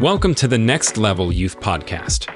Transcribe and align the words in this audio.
Welcome 0.00 0.34
to 0.36 0.48
the 0.48 0.56
Next 0.56 0.96
Level 0.96 1.30
Youth 1.30 1.60
Podcast. 1.60 2.32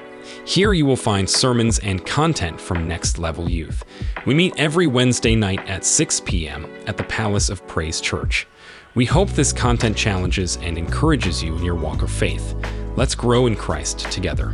Here 0.47 0.73
you 0.73 0.85
will 0.85 0.95
find 0.95 1.27
sermons 1.27 1.79
and 1.79 2.05
content 2.05 2.61
from 2.61 2.87
Next 2.87 3.17
Level 3.17 3.49
Youth. 3.49 3.83
We 4.27 4.35
meet 4.35 4.53
every 4.55 4.85
Wednesday 4.85 5.35
night 5.35 5.67
at 5.67 5.83
6 5.83 6.19
p.m. 6.19 6.67
at 6.85 6.95
the 6.95 7.03
Palace 7.05 7.49
of 7.49 7.65
Praise 7.65 7.99
Church. 7.99 8.45
We 8.93 9.05
hope 9.05 9.31
this 9.31 9.51
content 9.51 9.97
challenges 9.97 10.57
and 10.57 10.77
encourages 10.77 11.41
you 11.41 11.55
in 11.55 11.63
your 11.63 11.73
walk 11.73 12.03
of 12.03 12.11
faith. 12.11 12.53
Let's 12.95 13.15
grow 13.15 13.47
in 13.47 13.55
Christ 13.55 14.11
together. 14.11 14.53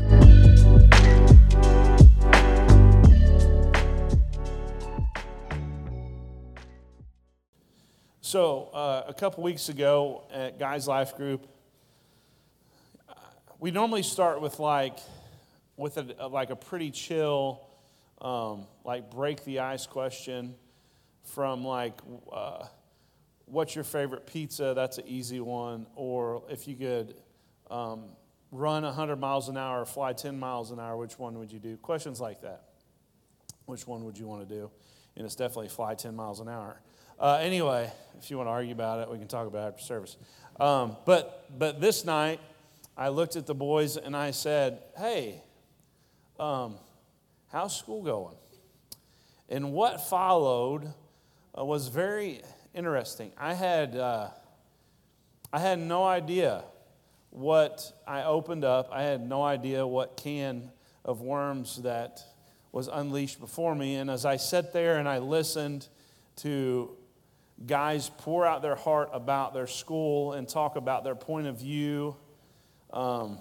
So, 8.21 8.69
uh, 8.73 9.03
a 9.05 9.13
couple 9.13 9.43
weeks 9.43 9.67
ago 9.67 10.23
at 10.31 10.57
Guys 10.57 10.87
Life 10.87 11.17
Group, 11.17 11.50
we 13.61 13.69
normally 13.69 14.01
start 14.01 14.41
with 14.41 14.59
like 14.59 14.97
with 15.77 15.97
a, 15.97 16.27
like 16.27 16.49
a 16.49 16.55
pretty 16.55 16.89
chill 16.91 17.61
um, 18.19 18.65
like 18.83 19.09
break 19.11 19.45
the 19.45 19.59
ice 19.59 19.85
question 19.85 20.55
from 21.23 21.63
like 21.63 21.93
uh, 22.33 22.65
what's 23.45 23.75
your 23.75 23.83
favorite 23.83 24.25
pizza? 24.25 24.73
That's 24.75 24.97
an 24.97 25.05
easy 25.07 25.39
one. 25.39 25.85
Or 25.95 26.43
if 26.49 26.67
you 26.67 26.75
could 26.75 27.15
um, 27.69 28.05
run 28.51 28.83
100 28.83 29.17
miles 29.17 29.47
an 29.47 29.57
hour 29.57 29.81
or 29.81 29.85
fly 29.85 30.13
10 30.13 30.39
miles 30.39 30.71
an 30.71 30.79
hour 30.79 30.97
which 30.97 31.19
one 31.19 31.37
would 31.37 31.51
you 31.51 31.59
do? 31.59 31.77
Questions 31.77 32.19
like 32.19 32.41
that. 32.41 32.63
Which 33.67 33.85
one 33.85 34.05
would 34.05 34.17
you 34.17 34.27
want 34.27 34.47
to 34.47 34.55
do? 34.55 34.71
And 35.15 35.23
it's 35.23 35.35
definitely 35.35 35.69
fly 35.69 35.93
10 35.93 36.15
miles 36.15 36.39
an 36.39 36.49
hour. 36.49 36.81
Uh, 37.19 37.37
anyway 37.39 37.91
if 38.17 38.31
you 38.31 38.37
want 38.37 38.47
to 38.47 38.51
argue 38.51 38.73
about 38.73 38.99
it 38.99 39.11
we 39.11 39.19
can 39.19 39.27
talk 39.27 39.45
about 39.45 39.65
it 39.65 39.73
after 39.73 39.83
service. 39.83 40.17
Um, 40.59 40.97
but 41.05 41.45
but 41.57 41.79
this 41.79 42.03
night 42.03 42.39
I 42.97 43.09
looked 43.09 43.35
at 43.35 43.47
the 43.47 43.55
boys 43.55 43.97
and 43.97 44.15
I 44.15 44.31
said, 44.31 44.79
Hey, 44.97 45.41
um, 46.39 46.75
how's 47.51 47.77
school 47.77 48.03
going? 48.03 48.35
And 49.49 49.73
what 49.73 50.07
followed 50.09 50.93
uh, 51.57 51.65
was 51.65 51.87
very 51.87 52.41
interesting. 52.73 53.31
I 53.37 53.53
had, 53.53 53.95
uh, 53.95 54.29
I 55.51 55.59
had 55.59 55.79
no 55.79 56.05
idea 56.05 56.63
what 57.29 57.91
I 58.05 58.23
opened 58.23 58.65
up, 58.65 58.89
I 58.91 59.03
had 59.03 59.27
no 59.27 59.43
idea 59.43 59.85
what 59.87 60.17
can 60.17 60.71
of 61.03 61.21
worms 61.21 61.81
that 61.83 62.23
was 62.71 62.87
unleashed 62.87 63.39
before 63.39 63.75
me. 63.75 63.95
And 63.95 64.09
as 64.09 64.25
I 64.25 64.37
sat 64.37 64.73
there 64.73 64.97
and 64.97 65.07
I 65.07 65.19
listened 65.19 65.87
to 66.37 66.91
guys 67.65 68.09
pour 68.17 68.45
out 68.45 68.61
their 68.61 68.75
heart 68.75 69.09
about 69.13 69.53
their 69.53 69.67
school 69.67 70.33
and 70.33 70.47
talk 70.47 70.75
about 70.75 71.03
their 71.03 71.15
point 71.15 71.47
of 71.47 71.59
view 71.59 72.15
um, 72.93 73.37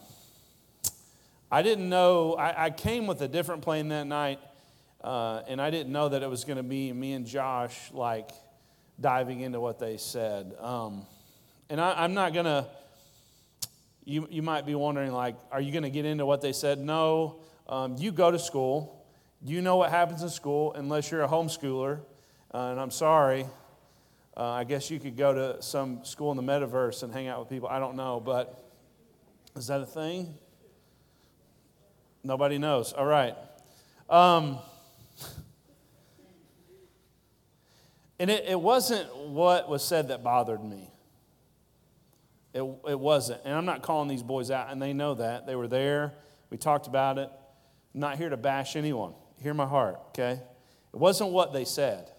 I 1.51 1.63
didn't 1.63 1.89
know, 1.89 2.35
I, 2.35 2.67
I, 2.67 2.71
came 2.71 3.09
with 3.09 3.21
a 3.23 3.29
different 3.29 3.63
plane 3.63 3.89
that 3.89 4.07
night, 4.07 4.39
uh, 5.03 5.43
and 5.49 5.61
I 5.61 5.71
didn't 5.71 5.93
know 5.93 6.09
that 6.09 6.23
it 6.23 6.31
was 6.31 6.45
going 6.45 6.59
to 6.59 6.63
be 6.63 6.93
me 6.93 7.15
and 7.15 7.27
Josh 7.27 7.91
like 7.93 8.31
diving 9.01 9.41
into 9.41 9.59
what 9.59 9.81
they 9.81 9.97
said. 9.97 10.55
Um, 10.61 11.05
and 11.69 11.81
I, 11.81 12.05
I'm 12.05 12.15
not 12.15 12.33
going 12.33 12.45
to, 12.45 12.69
you, 14.05 14.29
you 14.31 14.43
might 14.43 14.67
be 14.67 14.77
wondering, 14.77 15.11
like, 15.11 15.35
are 15.51 15.61
you 15.61 15.73
going 15.73 15.83
to 15.83 15.91
get 15.91 16.05
into 16.05 16.25
what 16.25 16.41
they 16.41 16.53
said? 16.53 16.79
No. 16.79 17.41
Um, 17.69 17.97
you 17.99 18.13
go 18.13 18.31
to 18.31 18.39
school, 18.39 19.05
you 19.45 19.61
know 19.63 19.77
what 19.77 19.91
happens 19.91 20.23
in 20.23 20.29
school, 20.29 20.73
unless 20.75 21.11
you're 21.11 21.23
a 21.23 21.29
homeschooler. 21.29 21.99
Uh, 22.55 22.59
and 22.71 22.81
I'm 22.81 22.91
sorry, 22.91 23.47
uh, 24.37 24.51
I 24.51 24.65
guess 24.65 24.91
you 24.91 25.01
could 25.01 25.17
go 25.17 25.35
to 25.35 25.63
some 25.63 26.05
school 26.05 26.31
in 26.31 26.37
the 26.37 26.43
metaverse 26.45 27.03
and 27.03 27.13
hang 27.13 27.27
out 27.27 27.41
with 27.41 27.49
people. 27.49 27.69
I 27.69 27.81
don't 27.81 27.97
know, 27.97 28.21
but 28.21 28.70
is 29.57 29.67
that 29.67 29.81
a 29.81 29.87
thing? 29.87 30.35
Nobody 32.23 32.59
knows. 32.59 32.93
All 32.93 33.07
right. 33.07 33.35
Um, 34.09 34.59
and 38.19 38.31
it, 38.31 38.45
it 38.49 38.61
wasn't 38.61 39.15
what 39.17 39.69
was 39.69 39.85
said 39.85 40.09
that 40.09 40.23
bothered 40.23 40.63
me. 40.63 40.91
It, 42.53 42.63
it 42.89 42.99
wasn't. 42.99 43.41
And 43.45 43.55
I'm 43.55 43.65
not 43.65 43.83
calling 43.83 44.09
these 44.09 44.23
boys 44.23 44.51
out, 44.51 44.71
and 44.71 44.83
they 44.83 44.93
know 44.93 45.15
that. 45.15 45.47
They 45.47 45.55
were 45.55 45.69
there. 45.69 46.15
We 46.51 46.57
talked 46.57 46.87
about 46.87 47.19
it. 47.19 47.31
I'm 47.95 48.01
not 48.01 48.19
here 48.19 48.29
to 48.29 48.37
bash 48.37 48.77
anyone. 48.77 49.15
Hear 49.41 49.55
my 49.55 49.67
heart, 49.67 50.01
okay? 50.09 50.41
It 50.93 50.97
wasn't 50.97 51.31
what 51.31 51.53
they 51.53 51.65
said 51.65 52.11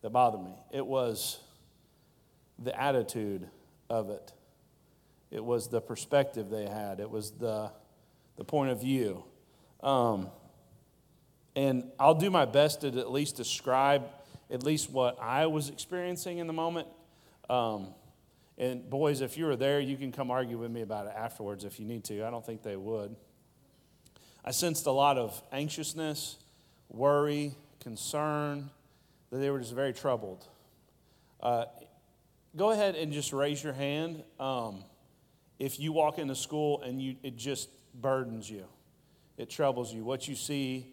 that 0.00 0.10
bothered 0.10 0.42
me, 0.42 0.54
it 0.72 0.84
was 0.84 1.38
the 2.58 2.78
attitude 2.80 3.48
of 3.88 4.10
it. 4.10 4.32
It 5.32 5.42
was 5.42 5.68
the 5.68 5.80
perspective 5.80 6.50
they 6.50 6.66
had, 6.66 7.00
it 7.00 7.10
was 7.10 7.30
the, 7.32 7.72
the 8.36 8.44
point 8.44 8.70
of 8.70 8.80
view. 8.80 9.24
Um, 9.82 10.28
and 11.56 11.90
I'll 11.98 12.14
do 12.14 12.30
my 12.30 12.44
best 12.44 12.82
to 12.82 12.88
at 12.88 13.10
least 13.10 13.36
describe 13.36 14.04
at 14.50 14.62
least 14.62 14.90
what 14.90 15.18
I 15.20 15.46
was 15.46 15.70
experiencing 15.70 16.36
in 16.36 16.46
the 16.46 16.52
moment. 16.52 16.86
Um, 17.48 17.94
and 18.58 18.88
boys, 18.88 19.22
if 19.22 19.38
you 19.38 19.46
were 19.46 19.56
there, 19.56 19.80
you 19.80 19.96
can 19.96 20.12
come 20.12 20.30
argue 20.30 20.58
with 20.58 20.70
me 20.70 20.82
about 20.82 21.06
it 21.06 21.14
afterwards 21.16 21.64
if 21.64 21.80
you 21.80 21.86
need 21.86 22.04
to. 22.04 22.24
I 22.26 22.30
don't 22.30 22.44
think 22.44 22.62
they 22.62 22.76
would. 22.76 23.16
I 24.44 24.50
sensed 24.50 24.86
a 24.86 24.90
lot 24.90 25.16
of 25.16 25.42
anxiousness, 25.50 26.36
worry, 26.90 27.54
concern, 27.80 28.70
that 29.30 29.38
they 29.38 29.48
were 29.50 29.60
just 29.60 29.74
very 29.74 29.94
troubled. 29.94 30.46
Uh, 31.40 31.64
go 32.54 32.70
ahead 32.70 32.96
and 32.96 33.12
just 33.12 33.32
raise 33.32 33.64
your 33.64 33.72
hand. 33.72 34.22
Um, 34.38 34.84
if 35.62 35.78
you 35.78 35.92
walk 35.92 36.18
into 36.18 36.34
school 36.34 36.82
and 36.82 37.00
you, 37.00 37.14
it 37.22 37.36
just 37.36 37.70
burdens 37.94 38.50
you, 38.50 38.64
it 39.36 39.48
troubles 39.48 39.94
you, 39.94 40.02
what 40.02 40.26
you 40.26 40.34
see, 40.34 40.92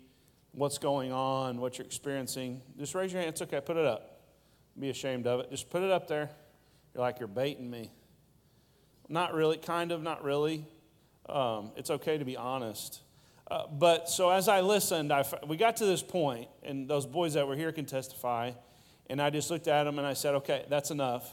what's 0.51 0.77
going 0.77 1.11
on, 1.11 1.59
what 1.59 1.79
you're 1.79 1.87
experiencing, 1.87 2.61
just 2.77 2.93
raise 2.93 3.11
your 3.11 3.19
hand. 3.19 3.29
It's 3.29 3.41
okay, 3.41 3.61
put 3.61 3.77
it 3.77 3.85
up. 3.87 4.21
Be 4.79 4.91
ashamed 4.91 5.25
of 5.25 5.39
it. 5.39 5.49
Just 5.49 5.71
put 5.71 5.81
it 5.81 5.89
up 5.89 6.07
there. 6.07 6.29
You're 6.93 7.01
like, 7.01 7.17
you're 7.17 7.27
baiting 7.27 7.67
me. 7.67 7.91
Not 9.07 9.33
really, 9.33 9.57
kind 9.57 9.91
of, 9.91 10.03
not 10.03 10.23
really. 10.23 10.67
Um, 11.27 11.71
it's 11.75 11.89
okay 11.89 12.19
to 12.19 12.25
be 12.25 12.37
honest. 12.37 13.01
Uh, 13.49 13.65
but 13.65 14.07
so 14.07 14.29
as 14.29 14.47
I 14.47 14.61
listened, 14.61 15.11
I, 15.11 15.25
we 15.47 15.57
got 15.57 15.77
to 15.77 15.85
this 15.85 16.03
point, 16.03 16.47
and 16.61 16.87
those 16.87 17.07
boys 17.07 17.33
that 17.33 17.47
were 17.47 17.55
here 17.55 17.71
can 17.71 17.85
testify. 17.85 18.51
And 19.09 19.19
I 19.19 19.31
just 19.31 19.49
looked 19.49 19.67
at 19.67 19.85
them 19.85 19.97
and 19.97 20.05
I 20.05 20.13
said, 20.13 20.35
okay, 20.35 20.65
that's 20.69 20.91
enough. 20.91 21.27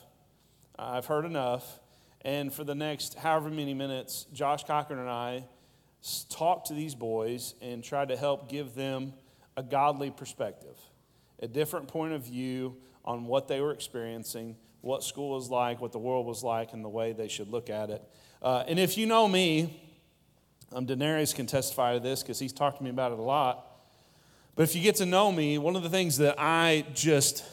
I've 0.79 1.05
heard 1.05 1.27
enough. 1.27 1.81
And 2.23 2.53
for 2.53 2.65
the 2.65 2.75
next 2.75 3.15
however 3.15 3.51
many 3.51 3.75
minutes, 3.75 4.27
Josh 4.33 4.65
Cochran 4.65 4.99
and 4.99 5.09
I 5.09 5.45
talked 6.29 6.69
to 6.69 6.75
these 6.75 6.95
boys 6.95 7.55
and 7.61 7.83
tried 7.83 8.09
to 8.09 8.17
help 8.17 8.49
give 8.49 8.75
them 8.75 9.13
a 9.57 9.63
godly 9.63 10.11
perspective, 10.11 10.77
a 11.41 11.49
different 11.49 11.89
point 11.89 12.13
of 12.13 12.23
view 12.23 12.77
on 13.05 13.27
what 13.27 13.49
they 13.49 13.61
were 13.61 13.73
experiencing, 13.73 14.57
what 14.81 15.03
school 15.03 15.31
was 15.31 15.51
like, 15.51 15.81
what 15.81 15.93
the 15.93 15.99
world 15.99 16.27
was 16.27 16.43
like, 16.43 16.73
and 16.73 16.85
the 16.85 16.89
way 16.89 17.13
they 17.13 17.29
should 17.29 17.49
look 17.49 17.71
at 17.71 17.91
it. 17.91 18.03
Uh, 18.43 18.65
and 18.69 18.79
if 18.79 18.99
you 18.99 19.07
know 19.07 19.27
me, 19.27 19.83
um, 20.73 20.87
Denarius 20.87 21.33
can 21.33 21.47
testify 21.47 21.95
to 21.95 22.01
this 22.01 22.23
because 22.23 22.39
he's 22.39 22.53
talked 22.53 22.79
to 22.79 22.85
me 22.85 22.91
about 22.91 23.13
it 23.13 23.19
a 23.19 23.23
lot. 23.23 23.67
But 24.55 24.65
if 24.65 24.75
you 24.75 24.83
get 24.83 24.97
to 24.97 25.07
know 25.07 25.31
me, 25.31 25.59
one 25.59 25.77
of 25.77 25.83
the 25.83 25.91
things 25.91 26.19
that 26.19 26.37
I 26.39 26.87
just 26.95 27.45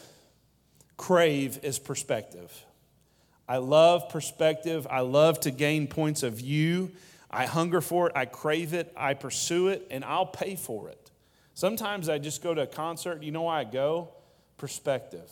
crave 0.96 1.58
is 1.62 1.78
perspective. 1.78 2.52
I 3.48 3.58
love 3.58 4.08
perspective. 4.08 4.86
I 4.90 5.00
love 5.00 5.40
to 5.40 5.50
gain 5.50 5.86
points 5.86 6.22
of 6.22 6.34
view. 6.34 6.92
I 7.30 7.46
hunger 7.46 7.80
for 7.80 8.08
it. 8.08 8.12
I 8.14 8.24
crave 8.24 8.74
it. 8.74 8.92
I 8.96 9.14
pursue 9.14 9.68
it, 9.68 9.86
and 9.90 10.04
I'll 10.04 10.26
pay 10.26 10.56
for 10.56 10.88
it. 10.88 11.10
Sometimes 11.54 12.08
I 12.08 12.18
just 12.18 12.42
go 12.42 12.54
to 12.54 12.62
a 12.62 12.66
concert. 12.66 13.22
You 13.22 13.32
know 13.32 13.42
why 13.42 13.60
I 13.60 13.64
go? 13.64 14.08
Perspective. 14.56 15.30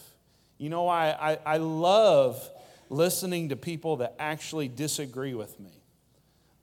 You 0.58 0.68
know 0.68 0.84
why 0.84 1.10
I, 1.10 1.38
I 1.44 1.56
love 1.56 2.48
listening 2.90 3.48
to 3.48 3.56
people 3.56 3.96
that 3.96 4.14
actually 4.18 4.68
disagree 4.68 5.34
with 5.34 5.58
me. 5.58 5.72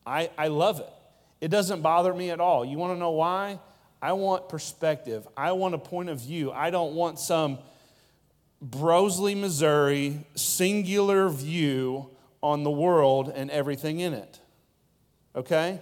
I, 0.06 0.30
I 0.38 0.48
love 0.48 0.80
it. 0.80 0.90
It 1.42 1.50
doesn't 1.50 1.82
bother 1.82 2.14
me 2.14 2.30
at 2.32 2.40
all. 2.40 2.64
You 2.64 2.78
want 2.78 2.94
to 2.94 3.00
know 3.00 3.12
why? 3.12 3.60
I 4.02 4.14
want 4.14 4.50
perspective. 4.50 5.28
I 5.36 5.52
want 5.54 5.74
a 5.76 5.78
point 5.78 6.10
of 6.10 6.22
view. 6.22 6.52
I 6.52 6.70
don't 6.70 6.94
want 6.94 7.20
some 7.20 7.60
Broseley, 8.64 9.38
Missouri 9.38 10.26
singular 10.36 11.30
view 11.30 12.10
on 12.42 12.64
the 12.64 12.72
world 12.72 13.32
and 13.34 13.50
everything 13.52 14.00
in 14.00 14.14
it. 14.14 14.40
Okay? 15.36 15.80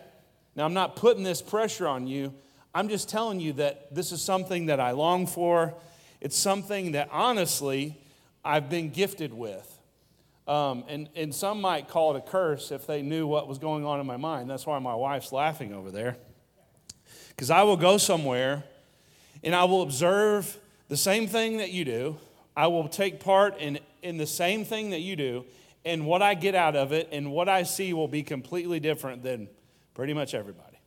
Now, 0.55 0.65
I'm 0.65 0.73
not 0.73 0.95
putting 0.95 1.23
this 1.23 1.41
pressure 1.41 1.87
on 1.87 2.07
you. 2.07 2.33
I'm 2.73 2.89
just 2.89 3.09
telling 3.09 3.39
you 3.39 3.53
that 3.53 3.93
this 3.93 4.11
is 4.11 4.21
something 4.21 4.67
that 4.67 4.79
I 4.79 4.91
long 4.91 5.27
for. 5.27 5.73
It's 6.21 6.37
something 6.37 6.91
that 6.91 7.09
honestly 7.11 7.97
I've 8.43 8.69
been 8.69 8.89
gifted 8.89 9.33
with. 9.33 9.73
Um, 10.47 10.85
and, 10.87 11.09
and 11.15 11.33
some 11.35 11.59
might 11.59 11.89
call 11.89 12.15
it 12.15 12.19
a 12.19 12.21
curse 12.21 12.71
if 12.71 12.87
they 12.87 13.01
knew 13.01 13.27
what 13.27 13.47
was 13.47 13.57
going 13.57 13.85
on 13.85 13.99
in 13.99 14.05
my 14.05 14.17
mind. 14.17 14.49
That's 14.49 14.65
why 14.65 14.79
my 14.79 14.95
wife's 14.95 15.31
laughing 15.31 15.73
over 15.73 15.91
there. 15.91 16.17
Because 17.29 17.49
I 17.49 17.63
will 17.63 17.77
go 17.77 17.97
somewhere 17.97 18.63
and 19.43 19.53
I 19.53 19.65
will 19.65 19.81
observe 19.81 20.57
the 20.87 20.97
same 20.97 21.27
thing 21.27 21.57
that 21.57 21.71
you 21.71 21.83
do 21.83 22.17
I 22.57 22.65
will 22.65 22.89
take 22.89 23.19
part 23.19 23.59
in, 23.59 23.77
in 24.01 24.17
the 24.17 24.25
same 24.25 24.65
thing 24.65 24.89
that 24.89 25.01
you 25.01 25.15
do, 25.15 25.45
and 25.85 26.07
what 26.07 26.23
I 26.23 26.33
get 26.33 26.55
out 26.55 26.75
of 26.75 26.91
it 26.91 27.07
and 27.11 27.31
what 27.31 27.47
I 27.47 27.61
see 27.61 27.93
will 27.93 28.07
be 28.07 28.23
completely 28.23 28.79
different 28.79 29.21
than 29.21 29.47
pretty 29.93 30.15
much 30.15 30.33
everybody. 30.33 30.79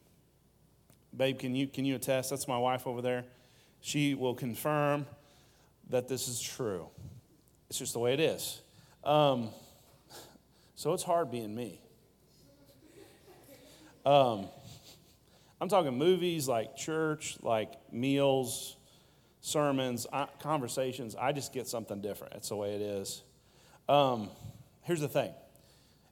Babe, 1.17 1.39
can 1.39 1.55
you, 1.55 1.69
can 1.69 1.85
you 1.85 1.95
attest? 1.95 2.31
That's 2.31 2.49
my 2.49 2.59
wife 2.59 2.89
over 2.89 3.01
there. 3.01 3.25
She 3.81 4.15
will 4.15 4.35
confirm 4.35 5.07
that 5.91 6.09
this 6.09 6.27
is 6.27 6.41
true. 6.41 6.89
It's 7.69 7.79
just 7.79 7.93
the 7.93 8.01
way 8.01 8.15
it 8.15 8.21
is. 8.21 8.61
Um, 9.05 9.51
so 10.75 10.93
it's 10.93 11.05
hard 11.05 11.31
being 11.31 11.55
me. 11.55 11.81
Um, 14.05 14.49
I'm 15.61 15.69
talking 15.69 15.97
movies 15.97 16.49
like 16.49 16.77
church, 16.77 17.37
like 17.43 17.73
meals, 17.93 18.77
sermons, 19.41 20.07
conversations. 20.41 21.17
I 21.17 21.33
just 21.33 21.53
get 21.53 21.67
something 21.67 22.01
different. 22.01 22.35
That's 22.35 22.49
the 22.49 22.57
way 22.57 22.75
it 22.75 22.83
is. 22.83 23.23
Um, 23.89 24.31
here's 24.83 25.01
the 25.01 25.09
thing 25.09 25.33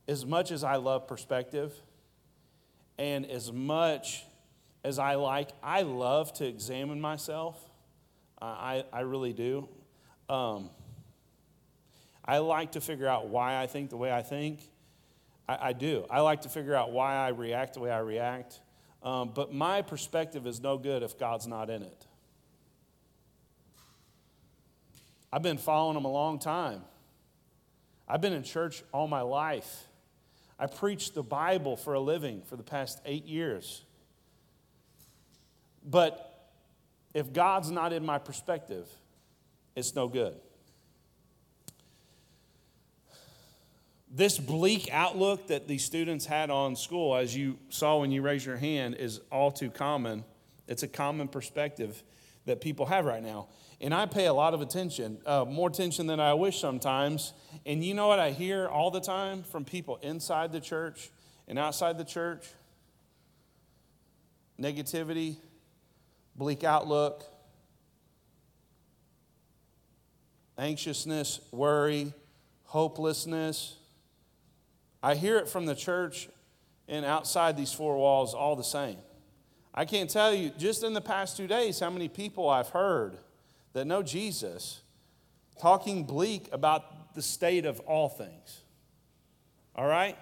as 0.09 0.25
much 0.25 0.51
as 0.51 0.65
I 0.65 0.77
love 0.77 1.07
perspective, 1.07 1.73
and 2.99 3.27
as 3.27 3.53
much 3.53 4.25
as 4.83 4.99
I 4.99 5.17
like, 5.17 5.51
I 5.63 5.83
love 5.83 6.33
to 6.35 6.47
examine 6.47 7.01
myself. 7.01 7.63
I, 8.41 8.85
I 8.93 9.01
really 9.01 9.33
do. 9.33 9.69
Um, 10.29 10.71
I 12.25 12.39
like 12.39 12.73
to 12.73 12.81
figure 12.81 13.09
out 13.09 13.29
why 13.29 13.61
I 13.61 13.67
think 13.67 13.91
the 13.91 13.97
way 13.97 14.13
I 14.13 14.23
think. 14.23 14.61
I, 15.49 15.69
I 15.69 15.73
do. 15.73 16.07
I 16.11 16.21
like 16.21 16.43
to 16.43 16.49
figure 16.49 16.75
out 16.75 16.93
why 16.93 17.15
I 17.15 17.29
react 17.29 17.75
the 17.75 17.81
way 17.81 17.91
I 17.91 17.99
react. 17.99 18.61
Um, 19.03 19.33
but 19.35 19.53
my 19.53 19.83
perspective 19.83 20.47
is 20.47 20.61
no 20.61 20.79
good 20.79 21.03
if 21.03 21.19
God's 21.19 21.47
not 21.47 21.71
in 21.71 21.83
it. 21.83 22.07
I've 25.33 25.43
been 25.43 25.59
following 25.59 25.97
him 25.97 26.05
a 26.05 26.13
long 26.13 26.39
time. 26.39 26.83
I've 28.07 28.21
been 28.21 28.33
in 28.33 28.43
church 28.43 28.83
all 28.93 29.07
my 29.07 29.21
life. 29.21 29.87
I 30.59 30.67
preached 30.67 31.15
the 31.15 31.23
Bible 31.23 31.77
for 31.77 31.95
a 31.95 32.01
living 32.01 32.43
for 32.47 32.57
the 32.57 32.63
past 32.63 33.01
eight 33.05 33.27
years. 33.27 33.85
But 35.85 36.51
if 37.15 37.33
God's 37.33 37.71
not 37.71 37.93
in 37.93 38.05
my 38.05 38.19
perspective, 38.19 38.87
it's 39.77 39.95
no 39.95 40.09
good. 40.09 40.35
This 44.11 44.39
bleak 44.39 44.89
outlook 44.91 45.49
that 45.49 45.69
these 45.69 45.85
students 45.85 46.25
had 46.25 46.51
on 46.51 46.77
school, 46.77 47.15
as 47.15 47.37
you 47.37 47.59
saw 47.69 48.01
when 48.01 48.11
you 48.11 48.23
raised 48.23 48.47
your 48.47 48.57
hand, 48.57 48.95
is 48.95 49.21
all 49.31 49.51
too 49.51 49.71
common. 49.71 50.25
It's 50.67 50.83
a 50.83 50.89
common 50.89 51.29
perspective 51.29 52.03
that 52.47 52.63
people 52.63 52.87
have 52.87 53.05
right 53.05 53.23
now. 53.23 53.49
And 53.81 53.95
I 53.95 54.07
pay 54.07 54.27
a 54.27 54.33
lot 54.33 54.55
of 54.55 54.61
attention, 54.61 55.19
uh, 55.25 55.45
more 55.45 55.69
attention 55.69 56.07
than 56.07 56.19
I 56.19 56.35
wish 56.35 56.61
sometimes. 56.61 57.33
And 57.65 57.85
you 57.85 57.95
know 57.95 58.09
what 58.09 58.19
I 58.19 58.33
hear 58.33 58.67
all 58.67 58.91
the 58.91 59.01
time 59.01 59.45
from 59.45 59.65
people 59.65 59.99
inside 60.03 60.53
the 60.53 60.61
church 60.61 61.11
and 61.47 61.59
outside 61.59 61.97
the 61.97 62.05
church? 62.05 62.47
Negativity, 64.61 65.37
bleak 66.35 66.65
outlook, 66.65 67.23
anxiousness, 70.59 71.41
worry, 71.53 72.13
hopelessness. 72.65 73.77
I 75.01 75.15
hear 75.15 75.39
it 75.39 75.49
from 75.49 75.67
the 75.67 75.77
church 75.77 76.29
and 76.89 77.07
outside 77.07 77.57
these 77.57 77.73
four 77.73 77.97
walls 77.97 78.35
all 78.35 78.57
the 78.57 78.65
same. 78.65 78.97
I 79.73 79.85
can't 79.85 80.11
tell 80.11 80.35
you, 80.35 80.51
just 80.59 80.83
in 80.83 80.95
the 80.95 81.01
past 81.01 81.37
two 81.37 81.47
days, 81.47 81.79
how 81.79 81.91
many 81.91 82.09
people 82.09 82.49
I've 82.49 82.71
heard 82.71 83.19
that 83.79 83.87
know 83.87 84.03
Jesus 84.03 84.81
talking 85.61 86.03
bleak 86.03 86.49
about 86.51 87.15
the 87.15 87.23
state 87.23 87.65
of 87.65 87.79
all 87.81 88.09
things. 88.09 88.63
All 89.77 89.87
right? 89.87 90.19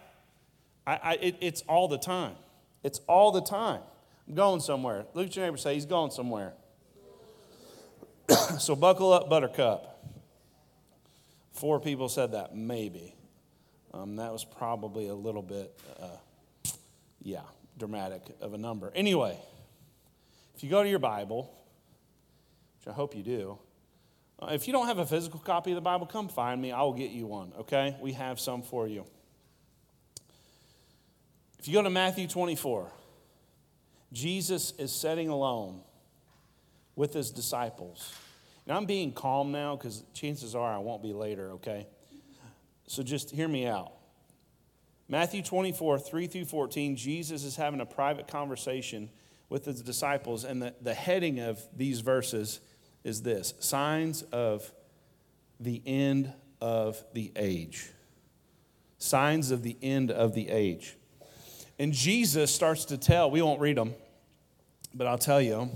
I, 0.87 1.01
I, 1.03 1.13
it, 1.15 1.37
it's 1.41 1.63
all 1.63 1.89
the 1.89 1.97
time. 1.97 2.35
It's 2.83 3.01
all 3.07 3.33
the 3.33 3.41
time. 3.41 3.81
I'm 4.29 4.35
going 4.35 4.61
somewhere. 4.61 5.07
Look 5.15 5.29
at 5.29 5.37
your 5.37 5.47
neighbor 5.47 5.57
say, 5.57 5.73
He's 5.73 5.87
going 5.87 6.11
somewhere. 6.11 6.53
so 8.59 8.77
buckle 8.77 9.11
up, 9.11 9.31
buttercup. 9.31 10.05
Four 11.53 11.81
people 11.81 12.11
said 12.11 12.33
that, 12.33 12.55
maybe. 12.55 13.15
Um, 13.95 14.17
that 14.17 14.33
was 14.33 14.45
probably 14.45 15.09
a 15.09 15.15
little 15.15 15.41
bit, 15.41 15.75
uh, 15.99 16.09
yeah, 17.23 17.41
dramatic 17.79 18.21
of 18.43 18.53
a 18.53 18.59
number. 18.59 18.93
Anyway, 18.95 19.39
if 20.55 20.63
you 20.63 20.69
go 20.69 20.83
to 20.83 20.89
your 20.89 20.99
Bible, 20.99 21.56
which 22.87 22.93
I 22.93 22.97
hope 22.97 23.17
you 23.17 23.23
do, 23.23 23.59
uh, 24.41 24.51
if 24.53 24.67
you 24.67 24.73
don't 24.73 24.87
have 24.87 24.99
a 24.99 25.07
physical 25.07 25.41
copy 25.41 25.71
of 25.73 25.75
the 25.77 25.81
Bible, 25.81 26.07
come 26.07 26.29
find 26.29 26.61
me. 26.61 26.73
I 26.73 26.83
will 26.83 26.93
get 26.93 27.11
you 27.11 27.27
one, 27.27 27.53
okay? 27.61 27.97
We 28.01 28.13
have 28.13 28.39
some 28.39 28.63
for 28.63 28.87
you. 28.87 29.05
If 31.59 31.67
you 31.67 31.75
go 31.75 31.83
to 31.83 31.91
Matthew 31.91 32.29
24, 32.29 32.91
Jesus 34.13 34.73
is 34.79 34.93
sitting 34.93 35.29
alone 35.29 35.81
with 36.95 37.15
his 37.15 37.31
disciples. 37.31 38.15
And 38.67 38.77
I'm 38.77 38.87
being 38.87 39.13
calm 39.13 39.53
now 39.53 39.77
because 39.77 40.03
chances 40.13 40.55
are 40.55 40.73
I 40.73 40.79
won't 40.79 41.03
be 41.03 41.13
later, 41.13 41.53
okay? 41.53 41.87
So 42.87 43.03
just 43.03 43.31
hear 43.31 43.49
me 43.49 43.67
out. 43.67 43.93
Matthew 45.09 45.43
24, 45.43 45.99
3 45.99 46.27
through 46.27 46.45
14, 46.45 46.97
Jesus 46.97 47.43
is 47.45 47.57
having 47.57 47.81
a 47.81 47.87
private 47.87 48.29
conversation 48.29 49.09
with 49.49 49.65
his 49.65 49.81
disciples, 49.81 50.45
and 50.45 50.61
the, 50.61 50.75
the 50.83 50.95
heading 50.95 51.39
of 51.39 51.63
these 51.77 52.01
verses 52.01 52.61
is 53.07 53.23
this 53.23 53.55
Signs 53.61 54.23
of 54.33 54.71
the 55.61 55.81
end 55.87 56.33
of 56.61 57.03
the 57.15 57.33
age. 57.37 57.91
Signs 58.99 59.51
of 59.51 59.63
the 59.63 59.77
end 59.81 60.11
of 60.11 60.35
the 60.35 60.51
age. 60.51 60.97
And 61.79 61.93
Jesus 61.93 62.55
starts 62.55 62.87
to 62.87 62.99
tell, 62.99 63.31
we 63.31 63.43
won't 63.43 63.61
read 63.61 63.77
them, 63.77 63.95
but 64.95 65.07
I'll 65.07 65.19
tell 65.19 65.41
you. 65.41 65.71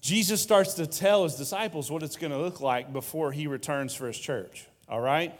Jesus 0.00 0.40
starts 0.40 0.74
to 0.74 0.86
tell 0.86 1.24
his 1.24 1.34
disciples 1.34 1.90
what 1.90 2.02
it's 2.02 2.16
going 2.16 2.32
to 2.32 2.38
look 2.38 2.60
like 2.60 2.92
before 2.92 3.30
he 3.30 3.46
returns 3.46 3.94
for 3.94 4.06
his 4.08 4.18
church. 4.18 4.66
All 4.88 5.00
right? 5.00 5.38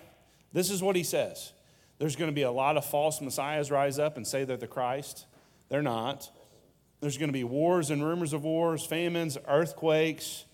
This 0.52 0.70
is 0.70 0.82
what 0.82 0.94
he 0.94 1.02
says. 1.02 1.52
There's 1.98 2.14
going 2.16 2.30
to 2.30 2.34
be 2.34 2.42
a 2.42 2.50
lot 2.50 2.76
of 2.76 2.84
false 2.84 3.20
messiahs 3.20 3.70
rise 3.70 3.98
up 3.98 4.16
and 4.16 4.26
say 4.26 4.44
they're 4.44 4.56
the 4.56 4.68
Christ. 4.68 5.26
They're 5.68 5.82
not. 5.82 6.30
There's 7.00 7.18
going 7.18 7.28
to 7.28 7.32
be 7.32 7.44
wars 7.44 7.90
and 7.90 8.04
rumors 8.04 8.32
of 8.32 8.44
wars, 8.44 8.84
famines, 8.84 9.38
earthquakes, 9.48 10.44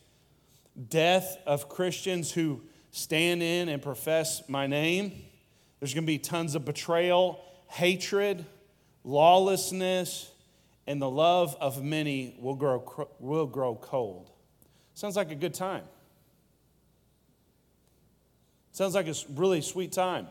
death 0.88 1.38
of 1.46 1.68
Christians 1.68 2.32
who 2.32 2.62
stand 2.90 3.42
in 3.42 3.68
and 3.68 3.82
profess 3.82 4.48
my 4.48 4.66
name. 4.66 5.24
There's 5.80 5.94
going 5.94 6.04
to 6.04 6.06
be 6.06 6.18
tons 6.18 6.54
of 6.54 6.64
betrayal, 6.64 7.40
hatred, 7.68 8.44
lawlessness, 9.04 10.30
and 10.86 11.02
the 11.02 11.10
love 11.10 11.56
of 11.60 11.82
many 11.82 12.36
will 12.40 12.54
grow, 12.54 13.08
will 13.18 13.46
grow 13.46 13.74
cold. 13.74 14.30
Sounds 14.94 15.16
like 15.16 15.30
a 15.30 15.36
good 15.36 15.54
time. 15.54 15.84
Sounds 18.72 18.94
like 18.94 19.08
a 19.08 19.14
really 19.34 19.60
sweet 19.60 19.92
time. 19.92 20.28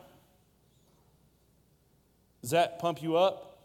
Does 2.41 2.51
that 2.51 2.79
pump 2.79 3.01
you 3.01 3.17
up? 3.17 3.59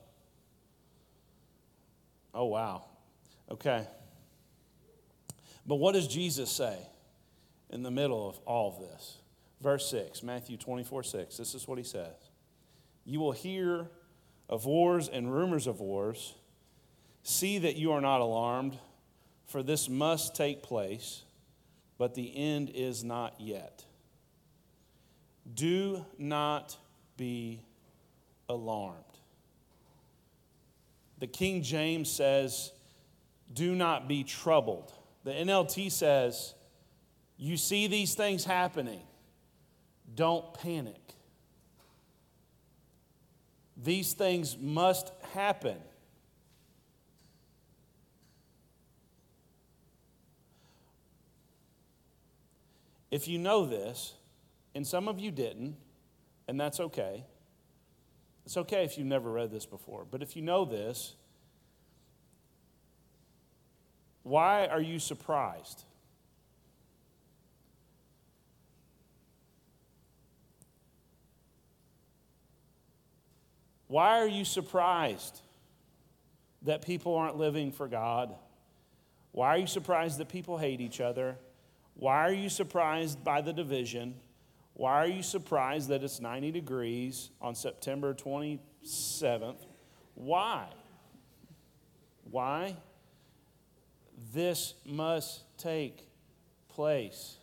Oh, 2.35 2.47
wow. 2.47 2.85
Okay. 3.51 3.87
But 5.67 5.77
what 5.77 5.93
does 5.93 6.09
Jesus 6.09 6.51
say 6.51 6.77
in 7.71 7.83
the 7.83 7.91
middle 7.91 8.29
of 8.29 8.39
all 8.41 8.69
of 8.69 8.81
this? 8.81 9.19
Verse 9.61 9.89
6, 9.91 10.23
Matthew 10.23 10.57
24, 10.57 11.03
6. 11.05 11.37
This 11.37 11.55
is 11.55 11.69
what 11.69 11.79
he 11.79 11.85
says 11.85 12.15
You 13.05 13.21
will 13.21 13.33
hear 13.33 13.89
of 14.49 14.67
wars 14.67 15.09
and 15.09 15.33
rumors 15.33 15.67
of 15.67 15.81
wars. 15.81 16.35
See 17.23 17.59
that 17.59 17.77
you 17.77 17.93
are 17.93 18.01
not 18.01 18.21
alarmed, 18.21 18.77
for 19.47 19.63
this 19.63 19.89
must 19.89 20.35
take 20.35 20.63
place, 20.63 21.23
but 21.97 22.15
the 22.15 22.37
end 22.37 22.71
is 22.75 23.05
not 23.05 23.35
yet. 23.39 23.85
Do 25.55 26.05
not 26.19 26.77
be 27.17 27.63
alarmed. 28.49 28.99
The 31.21 31.29
King 31.29 31.63
James 31.63 32.11
says, 32.11 32.73
Do 33.53 33.77
not 33.77 34.09
be 34.09 34.25
troubled. 34.25 34.93
The 35.25 35.33
NLT 35.33 35.91
says, 35.93 36.55
You 37.37 37.57
see 37.57 37.87
these 37.87 38.15
things 38.15 38.45
happening, 38.45 39.03
don't 40.15 40.53
panic. 40.55 40.97
These 43.77 44.13
things 44.13 44.57
must 44.59 45.13
happen. 45.33 45.77
If 53.11 53.29
you 53.29 53.39
know 53.39 53.67
this, 53.67 54.15
and 54.75 54.87
some 54.87 55.07
of 55.07 55.21
you 55.21 55.31
didn't, 55.31 55.77
and 56.49 56.59
that's 56.59 56.81
okay. 56.81 57.25
It's 58.47 58.57
okay 58.57 58.85
if 58.85 58.97
you've 58.97 59.07
never 59.07 59.31
read 59.31 59.51
this 59.51 59.67
before, 59.67 60.07
but 60.11 60.23
if 60.23 60.35
you 60.35 60.43
know 60.43 60.65
this, 60.65 61.15
why 64.23 64.67
are 64.67 64.81
you 64.81 64.99
surprised? 64.99 65.85
Why 73.89 74.21
are 74.21 74.29
you 74.29 74.45
surprised 74.45 75.43
that 76.63 76.81
people 76.81 77.15
aren't 77.15 77.37
living 77.37 77.73
for 77.73 77.89
God? 77.89 78.35
Why 79.33 79.49
are 79.49 79.59
you 79.59 79.67
surprised 79.67 80.19
that 80.19 80.29
people 80.29 80.57
hate 80.57 80.81
each 80.81 81.01
other? 81.01 81.37
Why 81.95 82.27
are 82.27 82.33
you 82.33 82.49
surprised 82.49 83.23
by 83.23 83.43
the 83.43 83.53
division? 83.53 84.15
Why 84.75 84.95
are 84.95 85.09
you 85.09 85.23
surprised 85.23 85.89
that 85.91 86.03
it's 86.03 86.21
90 86.21 86.53
degrees 86.53 87.31
on 87.41 87.55
September 87.55 88.15
27th? 88.15 89.67
Why? 90.15 90.69
Why? 92.31 92.77
This 94.33 94.75
must 94.85 95.43
take 95.59 96.07
place. 96.69 97.37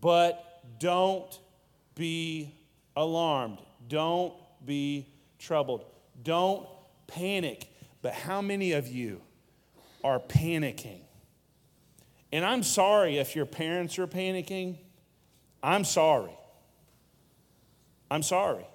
But 0.00 0.60
don't 0.80 1.38
be 1.94 2.52
alarmed. 2.96 3.58
Don't 3.88 4.34
be 4.64 5.06
troubled. 5.38 5.84
Don't 6.22 6.66
panic. 7.06 7.68
But 8.02 8.12
how 8.14 8.42
many 8.42 8.72
of 8.72 8.88
you 8.88 9.20
are 10.02 10.18
panicking? 10.18 11.02
And 12.32 12.44
I'm 12.44 12.62
sorry 12.64 13.18
if 13.18 13.36
your 13.36 13.46
parents 13.46 13.98
are 13.98 14.08
panicking. 14.08 14.78
I'm 15.62 15.84
sorry. 15.84 16.36
I'm 18.10 18.22
sorry. 18.22 18.66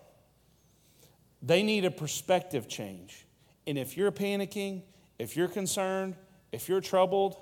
They 1.42 1.62
need 1.62 1.84
a 1.84 1.92
perspective 1.92 2.70
change. 2.70 3.27
And 3.68 3.78
if 3.78 3.98
you're 3.98 4.12
panicking, 4.12 4.82
if 5.20 5.36
you're 5.36 5.48
concerned, 5.48 6.16
if 6.52 6.70
you're 6.70 6.82
troubled, 6.82 7.36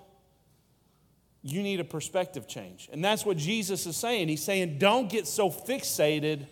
you 1.44 1.62
need 1.62 1.79
a 1.79 1.84
perspective 1.84 2.48
change. 2.48 2.89
And 2.91 3.05
that's 3.05 3.24
what 3.24 3.38
Jesus 3.38 3.86
is 3.86 3.96
saying. 3.96 4.27
He's 4.27 4.44
saying, 4.44 4.79
don't 4.79 5.10
get 5.10 5.27
so 5.27 5.51
fixated 5.51 6.48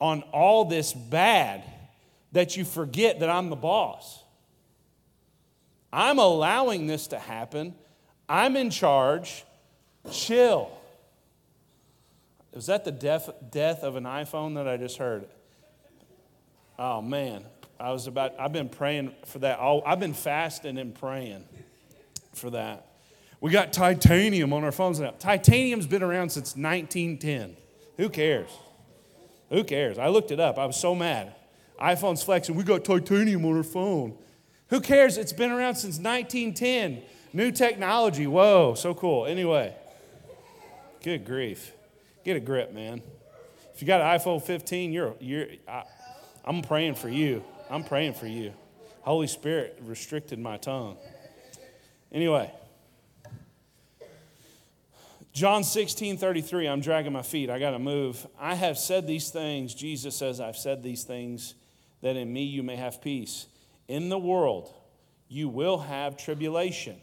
on 0.00 0.22
all 0.32 0.64
this 0.64 0.94
bad 0.94 1.62
that 2.32 2.56
you 2.56 2.64
forget 2.64 3.20
that 3.20 3.28
I'm 3.28 3.50
the 3.50 3.56
boss. 3.56 4.22
I'm 5.92 6.18
allowing 6.18 6.86
this 6.86 7.08
to 7.08 7.18
happen. 7.18 7.74
I'm 8.28 8.56
in 8.56 8.70
charge. 8.70 9.44
Chill. 10.10 10.70
Was 12.54 12.66
that 12.66 12.84
the 12.84 12.92
death, 12.92 13.30
death 13.50 13.82
of 13.82 13.96
an 13.96 14.04
iPhone 14.04 14.54
that 14.54 14.66
I 14.66 14.78
just 14.78 14.96
heard? 14.96 15.26
Oh 16.78 17.02
man, 17.02 17.44
I 17.80 17.92
was 17.92 18.06
about. 18.06 18.34
I've 18.38 18.52
been 18.52 18.68
praying 18.68 19.14
for 19.24 19.38
that. 19.40 19.58
All, 19.58 19.82
I've 19.86 20.00
been 20.00 20.14
fasting 20.14 20.78
and 20.78 20.94
praying 20.94 21.44
for 22.34 22.50
that. 22.50 22.86
We 23.40 23.52
got 23.52 23.72
titanium 23.72 24.52
on 24.52 24.64
our 24.64 24.72
phones 24.72 24.98
now. 24.98 25.14
Titanium's 25.18 25.86
been 25.86 26.02
around 26.02 26.30
since 26.30 26.56
1910. 26.56 27.56
Who 27.96 28.08
cares? 28.08 28.50
Who 29.50 29.64
cares? 29.64 29.98
I 29.98 30.08
looked 30.08 30.30
it 30.30 30.40
up. 30.40 30.58
I 30.58 30.66
was 30.66 30.76
so 30.76 30.94
mad. 30.94 31.34
iPhone's 31.80 32.22
flexing. 32.22 32.56
We 32.56 32.64
got 32.64 32.84
titanium 32.84 33.44
on 33.44 33.56
our 33.56 33.62
phone. 33.62 34.16
Who 34.70 34.80
cares? 34.80 35.16
It's 35.16 35.32
been 35.32 35.50
around 35.50 35.76
since 35.76 35.98
1910. 35.98 37.02
New 37.32 37.52
technology. 37.52 38.26
Whoa, 38.26 38.74
so 38.74 38.94
cool. 38.94 39.26
Anyway, 39.26 39.74
good 41.02 41.24
grief. 41.24 41.72
Get 42.24 42.36
a 42.36 42.40
grip, 42.40 42.72
man. 42.72 43.02
If 43.74 43.80
you 43.80 43.86
got 43.86 44.00
an 44.00 44.18
iPhone 44.18 44.42
15, 44.42 44.92
you're, 44.92 45.14
you're 45.20 45.46
I, 45.68 45.84
I'm 46.44 46.62
praying 46.62 46.96
for 46.96 47.08
you. 47.08 47.44
I'm 47.70 47.84
praying 47.84 48.14
for 48.14 48.26
you. 48.26 48.52
Holy 49.02 49.26
Spirit 49.26 49.78
restricted 49.84 50.38
my 50.38 50.56
tongue. 50.56 50.96
Anyway, 52.10 52.50
John 55.32 55.62
16, 55.62 56.18
33, 56.18 56.66
I'm 56.66 56.80
dragging 56.80 57.12
my 57.12 57.22
feet. 57.22 57.50
I 57.50 57.58
got 57.58 57.70
to 57.70 57.78
move. 57.78 58.26
I 58.40 58.54
have 58.54 58.78
said 58.78 59.06
these 59.06 59.30
things. 59.30 59.74
Jesus 59.74 60.16
says, 60.16 60.40
I've 60.40 60.56
said 60.56 60.82
these 60.82 61.04
things 61.04 61.54
that 62.00 62.16
in 62.16 62.32
me 62.32 62.42
you 62.42 62.62
may 62.62 62.76
have 62.76 63.00
peace. 63.00 63.46
In 63.86 64.08
the 64.08 64.18
world, 64.18 64.74
you 65.28 65.48
will 65.48 65.78
have 65.78 66.16
tribulation. 66.16 66.96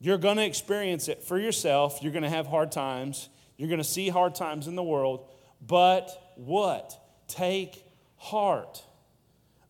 You're 0.00 0.18
going 0.18 0.36
to 0.36 0.44
experience 0.44 1.08
it 1.08 1.22
for 1.22 1.38
yourself. 1.38 2.00
You're 2.02 2.12
going 2.12 2.24
to 2.24 2.30
have 2.30 2.46
hard 2.46 2.72
times. 2.72 3.28
You're 3.56 3.68
going 3.68 3.78
to 3.78 3.84
see 3.84 4.08
hard 4.08 4.34
times 4.34 4.66
in 4.66 4.74
the 4.74 4.82
world. 4.82 5.26
But 5.66 6.10
what? 6.36 6.98
Take 7.28 7.84
heart. 8.16 8.82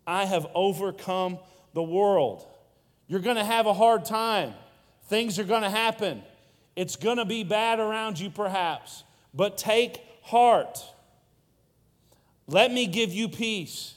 I 0.06 0.24
have 0.24 0.46
overcome 0.54 1.38
the 1.74 1.82
world. 1.82 2.46
You're 3.06 3.20
going 3.20 3.36
to 3.36 3.44
have 3.44 3.66
a 3.66 3.74
hard 3.74 4.04
time. 4.04 4.54
Things 5.08 5.38
are 5.38 5.44
going 5.44 5.62
to 5.62 5.70
happen. 5.70 6.22
It's 6.76 6.96
going 6.96 7.16
to 7.16 7.24
be 7.24 7.44
bad 7.44 7.80
around 7.80 8.18
you, 8.18 8.30
perhaps, 8.30 9.04
but 9.34 9.58
take 9.58 10.00
heart. 10.22 10.84
Let 12.46 12.72
me 12.72 12.86
give 12.86 13.12
you 13.12 13.28
peace. 13.28 13.94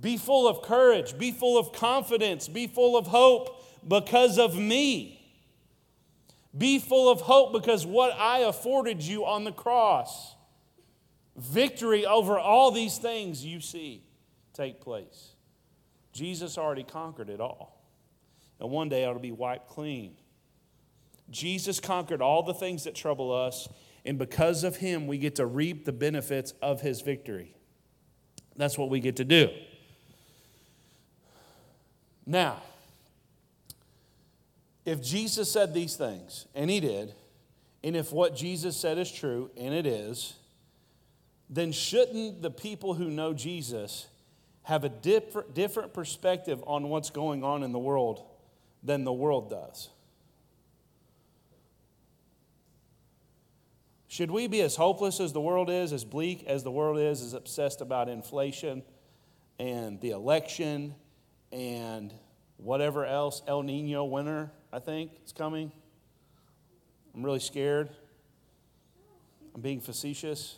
Be 0.00 0.16
full 0.16 0.48
of 0.48 0.62
courage. 0.62 1.16
Be 1.16 1.30
full 1.30 1.58
of 1.58 1.72
confidence. 1.72 2.48
Be 2.48 2.66
full 2.66 2.96
of 2.96 3.06
hope 3.06 3.62
because 3.86 4.38
of 4.38 4.56
me. 4.58 5.18
Be 6.56 6.78
full 6.78 7.10
of 7.10 7.20
hope 7.20 7.52
because 7.52 7.86
what 7.86 8.12
I 8.12 8.40
afforded 8.40 9.02
you 9.02 9.24
on 9.24 9.44
the 9.44 9.52
cross. 9.52 10.34
Victory 11.36 12.04
over 12.04 12.38
all 12.38 12.70
these 12.70 12.98
things 12.98 13.44
you 13.44 13.60
see 13.60 14.02
take 14.52 14.80
place. 14.80 15.32
Jesus 16.12 16.58
already 16.58 16.84
conquered 16.84 17.30
it 17.30 17.40
all. 17.40 17.82
And 18.60 18.70
one 18.70 18.88
day 18.88 19.02
it'll 19.02 19.18
be 19.18 19.32
wiped 19.32 19.68
clean. 19.68 20.16
Jesus 21.30 21.80
conquered 21.80 22.20
all 22.20 22.42
the 22.42 22.54
things 22.54 22.84
that 22.84 22.94
trouble 22.94 23.32
us, 23.32 23.68
and 24.04 24.18
because 24.18 24.64
of 24.64 24.76
him, 24.76 25.06
we 25.06 25.18
get 25.18 25.36
to 25.36 25.46
reap 25.46 25.84
the 25.84 25.92
benefits 25.92 26.52
of 26.60 26.80
his 26.80 27.00
victory. 27.00 27.54
That's 28.56 28.76
what 28.76 28.90
we 28.90 29.00
get 29.00 29.16
to 29.16 29.24
do. 29.24 29.48
Now, 32.26 32.62
if 34.84 35.02
Jesus 35.02 35.50
said 35.50 35.72
these 35.72 35.96
things, 35.96 36.46
and 36.54 36.68
he 36.68 36.80
did, 36.80 37.14
and 37.82 37.96
if 37.96 38.12
what 38.12 38.36
Jesus 38.36 38.76
said 38.76 38.98
is 38.98 39.10
true, 39.10 39.50
and 39.56 39.72
it 39.72 39.86
is, 39.86 40.34
then 41.48 41.72
shouldn't 41.72 42.42
the 42.42 42.50
people 42.50 42.94
who 42.94 43.10
know 43.10 43.32
Jesus 43.32 44.06
have 44.64 44.84
a 44.84 44.88
different, 44.88 45.54
different 45.54 45.92
perspective 45.92 46.62
on 46.66 46.88
what's 46.88 47.10
going 47.10 47.42
on 47.42 47.62
in 47.62 47.72
the 47.72 47.78
world 47.78 48.24
than 48.82 49.04
the 49.04 49.12
world 49.12 49.50
does? 49.50 49.88
Should 54.08 54.30
we 54.30 54.46
be 54.46 54.60
as 54.60 54.76
hopeless 54.76 55.20
as 55.20 55.32
the 55.32 55.40
world 55.40 55.70
is, 55.70 55.92
as 55.92 56.04
bleak 56.04 56.44
as 56.46 56.62
the 56.62 56.70
world 56.70 56.98
is, 56.98 57.22
as 57.22 57.32
obsessed 57.32 57.80
about 57.80 58.10
inflation 58.10 58.82
and 59.58 59.98
the 60.02 60.10
election 60.10 60.94
and 61.50 62.12
whatever 62.58 63.06
else, 63.06 63.40
El 63.48 63.62
Nino 63.62 64.04
winter, 64.04 64.50
I 64.70 64.80
think, 64.80 65.12
is 65.24 65.32
coming? 65.32 65.72
I'm 67.14 67.22
really 67.22 67.40
scared. 67.40 67.88
I'm 69.54 69.60
being 69.60 69.80
facetious. 69.80 70.56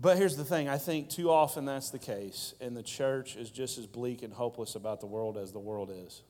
But 0.00 0.16
here's 0.16 0.36
the 0.36 0.44
thing 0.44 0.68
I 0.68 0.78
think 0.78 1.10
too 1.10 1.30
often 1.30 1.64
that's 1.64 1.90
the 1.90 1.98
case, 1.98 2.54
and 2.60 2.76
the 2.76 2.84
church 2.84 3.34
is 3.34 3.50
just 3.50 3.78
as 3.78 3.86
bleak 3.86 4.22
and 4.22 4.32
hopeless 4.32 4.76
about 4.76 5.00
the 5.00 5.06
world 5.06 5.36
as 5.36 5.50
the 5.50 5.58
world 5.58 5.90
is. 5.92 6.22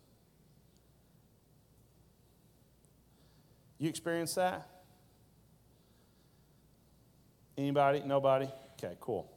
You 3.78 3.90
experience 3.90 4.34
that? 4.34 4.66
Anybody? 7.58 8.02
Nobody? 8.04 8.48
Okay, 8.72 8.96
cool. 9.00 9.30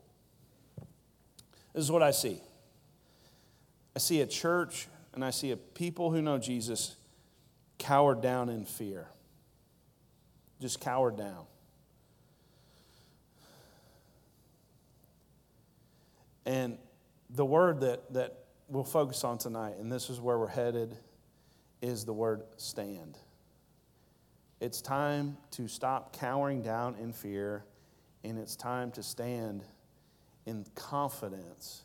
This 1.74 1.84
is 1.84 1.92
what 1.92 2.02
I 2.02 2.12
see. 2.12 2.42
I 3.96 4.00
see 4.00 4.22
a 4.22 4.28
church 4.28 4.88
and 5.14 5.26
I 5.26 5.32
see 5.32 5.52
a 5.52 5.58
people 5.58 6.12
who 6.12 6.22
know 6.22 6.38
Jesus 6.38 6.96
cowered 7.78 8.22
down 8.22 8.50
in 8.50 8.64
fear. 8.64 9.08
Just 10.62 10.80
cowered 10.80 11.18
down. 11.18 11.46
And 16.46 16.78
the 17.30 17.46
word 17.46 17.82
that, 17.82 18.14
that 18.14 18.46
we'll 18.68 18.84
focus 18.84 19.24
on 19.24 19.38
tonight, 19.38 19.76
and 19.80 19.92
this 19.92 20.10
is 20.10 20.20
where 20.20 20.38
we're 20.38 20.48
headed, 20.48 20.98
is 21.82 22.06
the 22.06 22.14
word 22.14 22.44
stand. 22.58 23.18
It's 24.60 24.82
time 24.82 25.38
to 25.52 25.68
stop 25.68 26.14
cowering 26.14 26.62
down 26.62 26.96
in 26.96 27.14
fear, 27.14 27.66
and 28.24 28.38
it's 28.38 28.56
time 28.56 28.92
to 28.92 29.04
stand 29.04 29.64
in 30.46 30.66
confidence 30.76 31.84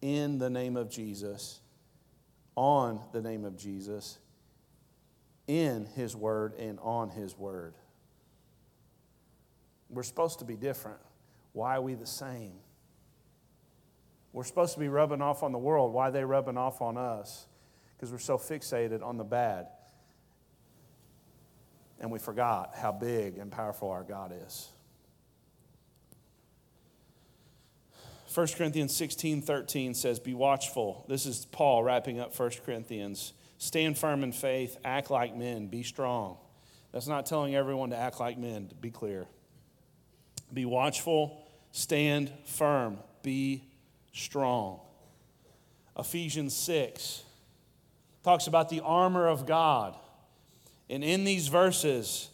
in 0.00 0.38
the 0.38 0.50
name 0.50 0.76
of 0.76 0.90
Jesus, 0.90 1.60
on 2.56 3.00
the 3.12 3.22
name 3.22 3.44
of 3.44 3.56
Jesus, 3.56 4.18
in 5.46 5.86
His 5.94 6.16
Word, 6.16 6.54
and 6.58 6.78
on 6.80 7.08
His 7.08 7.38
Word. 7.38 7.74
We're 9.88 10.02
supposed 10.02 10.40
to 10.40 10.44
be 10.44 10.56
different. 10.56 10.98
Why 11.52 11.76
are 11.76 11.82
we 11.82 11.94
the 11.94 12.06
same? 12.06 12.54
We're 14.32 14.44
supposed 14.44 14.74
to 14.74 14.80
be 14.80 14.88
rubbing 14.88 15.20
off 15.20 15.42
on 15.42 15.52
the 15.52 15.58
world. 15.58 15.92
Why 15.92 16.08
are 16.08 16.10
they 16.10 16.24
rubbing 16.24 16.56
off 16.56 16.80
on 16.80 16.96
us? 16.96 17.46
Because 17.96 18.10
we're 18.10 18.18
so 18.18 18.38
fixated 18.38 19.02
on 19.02 19.16
the 19.18 19.24
bad. 19.24 19.68
and 22.00 22.10
we 22.10 22.18
forgot 22.18 22.74
how 22.74 22.90
big 22.90 23.38
and 23.38 23.50
powerful 23.50 23.88
our 23.88 24.02
God 24.02 24.34
is. 24.46 24.68
1 28.34 28.46
Corinthians 28.56 28.94
16 28.96 29.42
13 29.42 29.94
says, 29.94 30.18
Be 30.18 30.34
watchful. 30.34 31.04
This 31.08 31.26
is 31.26 31.44
Paul 31.46 31.84
wrapping 31.84 32.18
up 32.18 32.36
1 32.38 32.50
Corinthians. 32.66 33.34
Stand 33.58 33.96
firm 33.96 34.24
in 34.24 34.32
faith, 34.32 34.76
act 34.84 35.10
like 35.10 35.36
men, 35.36 35.68
be 35.68 35.82
strong. 35.84 36.38
That's 36.90 37.06
not 37.06 37.26
telling 37.26 37.54
everyone 37.54 37.90
to 37.90 37.96
act 37.96 38.18
like 38.18 38.36
men, 38.36 38.68
to 38.68 38.74
be 38.74 38.90
clear. 38.90 39.26
Be 40.52 40.64
watchful, 40.64 41.41
stand 41.72 42.32
firm, 42.44 42.98
be 43.22 43.64
strong. 44.12 44.80
Ephesians 45.98 46.54
6 46.54 47.22
talks 48.22 48.46
about 48.46 48.68
the 48.68 48.80
armor 48.80 49.26
of 49.26 49.46
God. 49.46 49.96
And 50.88 51.02
in 51.02 51.24
these 51.24 51.48
verses, 51.48 52.28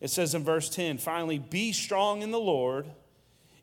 it 0.00 0.10
says 0.10 0.34
in 0.34 0.44
verse 0.44 0.68
10 0.68 0.98
finally, 0.98 1.38
be 1.38 1.72
strong 1.72 2.22
in 2.22 2.30
the 2.30 2.40
Lord 2.40 2.86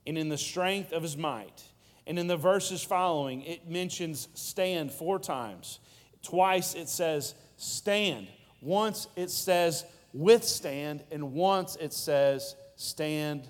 and 0.06 0.18
in 0.18 0.30
the 0.30 0.38
strength 0.38 0.92
of 0.92 1.04
his 1.04 1.18
might. 1.18 1.64
And 2.08 2.18
in 2.18 2.28
the 2.28 2.38
verses 2.38 2.84
following, 2.84 3.44
it 3.44 3.70
mentions 3.70 4.28
stand 4.34 4.92
four 4.92 5.20
times. 5.20 5.80
Twice 6.24 6.74
it 6.76 6.90
says 6.90 7.36
stand. 7.58 8.28
Once 8.62 9.08
it 9.16 9.30
says 9.30 9.86
withstand. 10.14 11.04
And 11.12 11.34
once 11.34 11.78
it 11.80 11.94
says 11.94 12.56
stand 12.76 13.48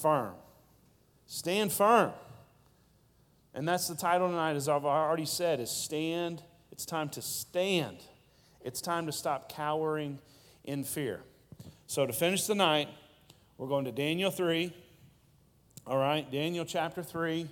firm. 0.00 0.34
Stand 1.32 1.70
firm. 1.70 2.10
And 3.54 3.66
that's 3.66 3.86
the 3.86 3.94
title 3.94 4.26
tonight, 4.26 4.56
as 4.56 4.68
I've 4.68 4.84
already 4.84 5.26
said, 5.26 5.60
is 5.60 5.70
stand. 5.70 6.42
It's 6.72 6.84
time 6.84 7.08
to 7.10 7.22
stand. 7.22 7.98
It's 8.64 8.80
time 8.80 9.06
to 9.06 9.12
stop 9.12 9.48
cowering 9.48 10.18
in 10.64 10.82
fear. 10.82 11.20
So 11.86 12.04
to 12.04 12.12
finish 12.12 12.48
the 12.48 12.56
night, 12.56 12.88
we're 13.58 13.68
going 13.68 13.84
to 13.84 13.92
Daniel 13.92 14.32
3. 14.32 14.74
All 15.86 15.98
right, 15.98 16.28
Daniel 16.28 16.64
chapter 16.64 17.00
3 17.00 17.48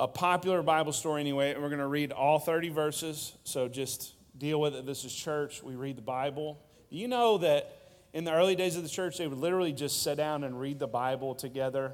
a 0.00 0.08
popular 0.08 0.62
Bible 0.62 0.92
story 0.92 1.20
anyway, 1.20 1.52
and 1.52 1.62
we're 1.62 1.68
going 1.68 1.78
to 1.78 1.86
read 1.86 2.10
all 2.10 2.38
30 2.38 2.70
verses. 2.70 3.34
So 3.44 3.68
just 3.68 4.14
deal 4.38 4.58
with 4.62 4.74
it. 4.74 4.86
This 4.86 5.04
is 5.04 5.14
church. 5.14 5.62
We 5.62 5.76
read 5.76 5.96
the 5.96 6.02
Bible. 6.02 6.58
You 6.88 7.06
know 7.08 7.36
that 7.38 7.98
in 8.14 8.24
the 8.24 8.32
early 8.32 8.56
days 8.56 8.76
of 8.76 8.82
the 8.82 8.88
church, 8.88 9.18
they 9.18 9.26
would 9.26 9.38
literally 9.38 9.72
just 9.72 10.02
sit 10.02 10.16
down 10.16 10.42
and 10.42 10.58
read 10.58 10.78
the 10.78 10.86
Bible 10.86 11.34
together 11.34 11.92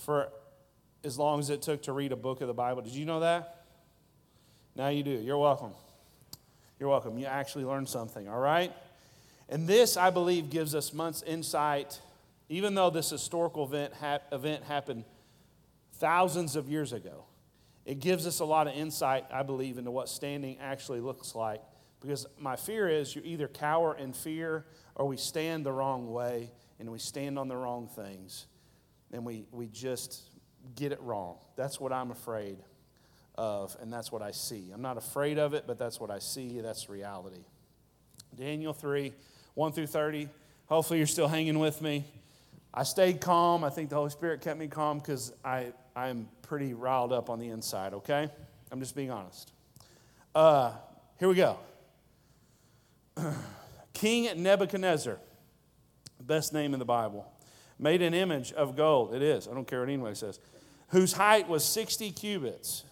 for 0.00 0.28
as 1.04 1.18
long 1.18 1.40
as 1.40 1.50
it 1.50 1.62
took 1.62 1.82
to 1.82 1.92
read 1.92 2.12
a 2.12 2.16
book 2.16 2.40
of 2.40 2.48
the 2.48 2.54
Bible. 2.54 2.82
Did 2.82 2.92
you 2.92 3.04
know 3.04 3.20
that? 3.20 3.64
Now 4.76 4.88
you 4.88 5.02
do. 5.02 5.10
You're 5.10 5.38
welcome. 5.38 5.72
You're 6.78 6.88
welcome. 6.88 7.18
You 7.18 7.26
actually 7.26 7.64
learned 7.64 7.88
something, 7.88 8.28
all 8.28 8.38
right? 8.38 8.72
And 9.48 9.66
this, 9.66 9.96
I 9.96 10.10
believe, 10.10 10.50
gives 10.50 10.74
us 10.74 10.92
months 10.92 11.22
insight, 11.22 12.00
even 12.48 12.74
though 12.74 12.90
this 12.90 13.10
historical 13.10 13.64
event, 13.64 13.92
event 14.32 14.64
happened 14.64 15.04
thousands 15.94 16.56
of 16.56 16.68
years 16.68 16.92
ago. 16.92 17.24
It 17.84 18.00
gives 18.00 18.26
us 18.26 18.40
a 18.40 18.44
lot 18.44 18.68
of 18.68 18.74
insight, 18.74 19.24
I 19.32 19.42
believe, 19.42 19.78
into 19.78 19.90
what 19.90 20.08
standing 20.08 20.58
actually 20.60 21.00
looks 21.00 21.34
like. 21.34 21.60
Because 22.00 22.26
my 22.38 22.56
fear 22.56 22.88
is 22.88 23.14
you 23.14 23.22
either 23.24 23.48
cower 23.48 23.96
in 23.96 24.12
fear 24.12 24.64
or 24.94 25.06
we 25.06 25.16
stand 25.16 25.66
the 25.66 25.72
wrong 25.72 26.10
way 26.12 26.50
and 26.78 26.90
we 26.90 26.98
stand 26.98 27.38
on 27.38 27.48
the 27.48 27.56
wrong 27.56 27.88
things 27.88 28.46
and 29.12 29.24
we, 29.24 29.46
we 29.52 29.66
just 29.66 30.22
get 30.76 30.92
it 30.92 31.00
wrong. 31.00 31.36
That's 31.56 31.80
what 31.80 31.92
I'm 31.92 32.10
afraid 32.10 32.58
of, 33.36 33.76
and 33.80 33.92
that's 33.92 34.12
what 34.12 34.22
I 34.22 34.30
see. 34.30 34.70
I'm 34.72 34.82
not 34.82 34.96
afraid 34.96 35.38
of 35.38 35.54
it, 35.54 35.64
but 35.66 35.78
that's 35.78 36.00
what 36.00 36.10
I 36.10 36.18
see. 36.18 36.60
That's 36.60 36.88
reality. 36.88 37.44
Daniel 38.36 38.72
3 38.72 39.12
1 39.54 39.72
through 39.72 39.86
30. 39.86 40.28
Hopefully, 40.66 40.98
you're 40.98 41.06
still 41.06 41.28
hanging 41.28 41.58
with 41.58 41.82
me. 41.82 42.04
I 42.72 42.84
stayed 42.84 43.20
calm. 43.20 43.64
I 43.64 43.70
think 43.70 43.90
the 43.90 43.96
Holy 43.96 44.10
Spirit 44.10 44.40
kept 44.40 44.58
me 44.58 44.68
calm 44.68 44.98
because 44.98 45.32
I, 45.44 45.72
I'm 45.96 46.28
pretty 46.42 46.72
riled 46.72 47.12
up 47.12 47.28
on 47.28 47.40
the 47.40 47.48
inside, 47.48 47.94
okay? 47.94 48.30
I'm 48.70 48.78
just 48.78 48.94
being 48.94 49.10
honest. 49.10 49.52
Uh, 50.34 50.72
here 51.18 51.28
we 51.28 51.34
go. 51.34 51.58
King 53.92 54.42
Nebuchadnezzar, 54.42 55.18
best 56.20 56.52
name 56.52 56.72
in 56.72 56.78
the 56.78 56.84
Bible, 56.84 57.30
made 57.80 58.02
an 58.02 58.14
image 58.14 58.52
of 58.52 58.76
gold. 58.76 59.14
It 59.14 59.22
is. 59.22 59.48
I 59.48 59.54
don't 59.54 59.66
care 59.66 59.80
what 59.80 59.88
anybody 59.88 60.14
says. 60.14 60.38
Whose 60.88 61.12
height 61.12 61.48
was 61.48 61.64
60 61.64 62.10
cubits 62.12 62.84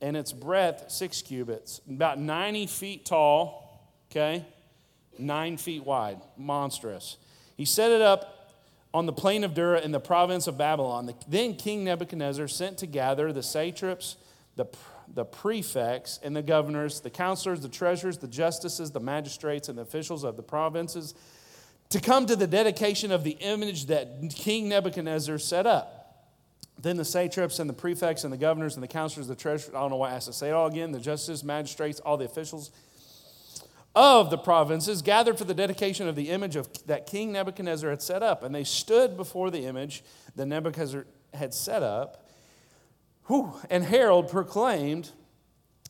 and 0.00 0.16
its 0.16 0.32
breadth 0.32 0.90
six 0.90 1.22
cubits, 1.22 1.80
about 1.88 2.18
90 2.18 2.66
feet 2.66 3.04
tall, 3.04 3.90
okay? 4.10 4.44
Nine 5.18 5.56
feet 5.56 5.84
wide. 5.84 6.20
Monstrous. 6.36 7.16
He 7.56 7.64
set 7.64 7.90
it 7.90 8.00
up 8.00 8.52
on 8.94 9.06
the 9.06 9.12
plain 9.12 9.44
of 9.44 9.54
Dura 9.54 9.80
in 9.80 9.90
the 9.90 10.00
province 10.00 10.46
of 10.46 10.56
Babylon. 10.56 11.12
Then 11.26 11.56
King 11.56 11.84
Nebuchadnezzar 11.84 12.48
sent 12.48 12.78
to 12.78 12.86
gather 12.86 13.32
the 13.32 13.42
satraps, 13.42 14.16
the, 14.54 14.66
the 15.12 15.24
prefects, 15.24 16.20
and 16.22 16.36
the 16.36 16.42
governors, 16.42 17.00
the 17.00 17.10
counselors, 17.10 17.60
the 17.60 17.68
treasurers, 17.68 18.18
the 18.18 18.28
justices, 18.28 18.92
the 18.92 19.00
magistrates, 19.00 19.68
and 19.68 19.76
the 19.76 19.82
officials 19.82 20.22
of 20.24 20.36
the 20.36 20.42
provinces 20.42 21.14
to 21.90 22.00
come 22.00 22.26
to 22.26 22.36
the 22.36 22.46
dedication 22.46 23.10
of 23.12 23.24
the 23.24 23.32
image 23.32 23.86
that 23.86 24.30
King 24.30 24.68
Nebuchadnezzar 24.68 25.38
set 25.38 25.66
up. 25.66 25.94
Then 26.80 26.96
the 26.96 27.04
satraps 27.04 27.58
and 27.58 27.68
the 27.68 27.74
prefects 27.74 28.24
and 28.24 28.32
the 28.32 28.36
governors 28.36 28.74
and 28.74 28.82
the 28.82 28.88
counselors, 28.88 29.28
of 29.28 29.36
the 29.36 29.42
treasurers, 29.42 29.74
I 29.74 29.80
don't 29.80 29.90
know 29.90 29.96
why 29.96 30.10
I 30.10 30.12
have 30.12 30.24
to 30.24 30.32
say 30.32 30.50
it 30.50 30.52
all 30.52 30.66
again, 30.68 30.92
the 30.92 31.00
justices, 31.00 31.42
magistrates, 31.42 31.98
all 32.00 32.16
the 32.16 32.24
officials 32.24 32.70
of 33.94 34.30
the 34.30 34.38
provinces 34.38 35.02
gathered 35.02 35.36
for 35.36 35.44
the 35.44 35.54
dedication 35.54 36.06
of 36.06 36.14
the 36.14 36.30
image 36.30 36.54
of, 36.54 36.68
that 36.86 37.06
King 37.06 37.32
Nebuchadnezzar 37.32 37.90
had 37.90 38.00
set 38.00 38.22
up. 38.22 38.44
And 38.44 38.54
they 38.54 38.62
stood 38.62 39.16
before 39.16 39.50
the 39.50 39.66
image 39.66 40.04
that 40.36 40.46
Nebuchadnezzar 40.46 41.04
had 41.34 41.52
set 41.52 41.82
up. 41.82 42.28
Whew, 43.26 43.52
and 43.68 43.82
herald 43.82 44.28
proclaimed 44.28 45.10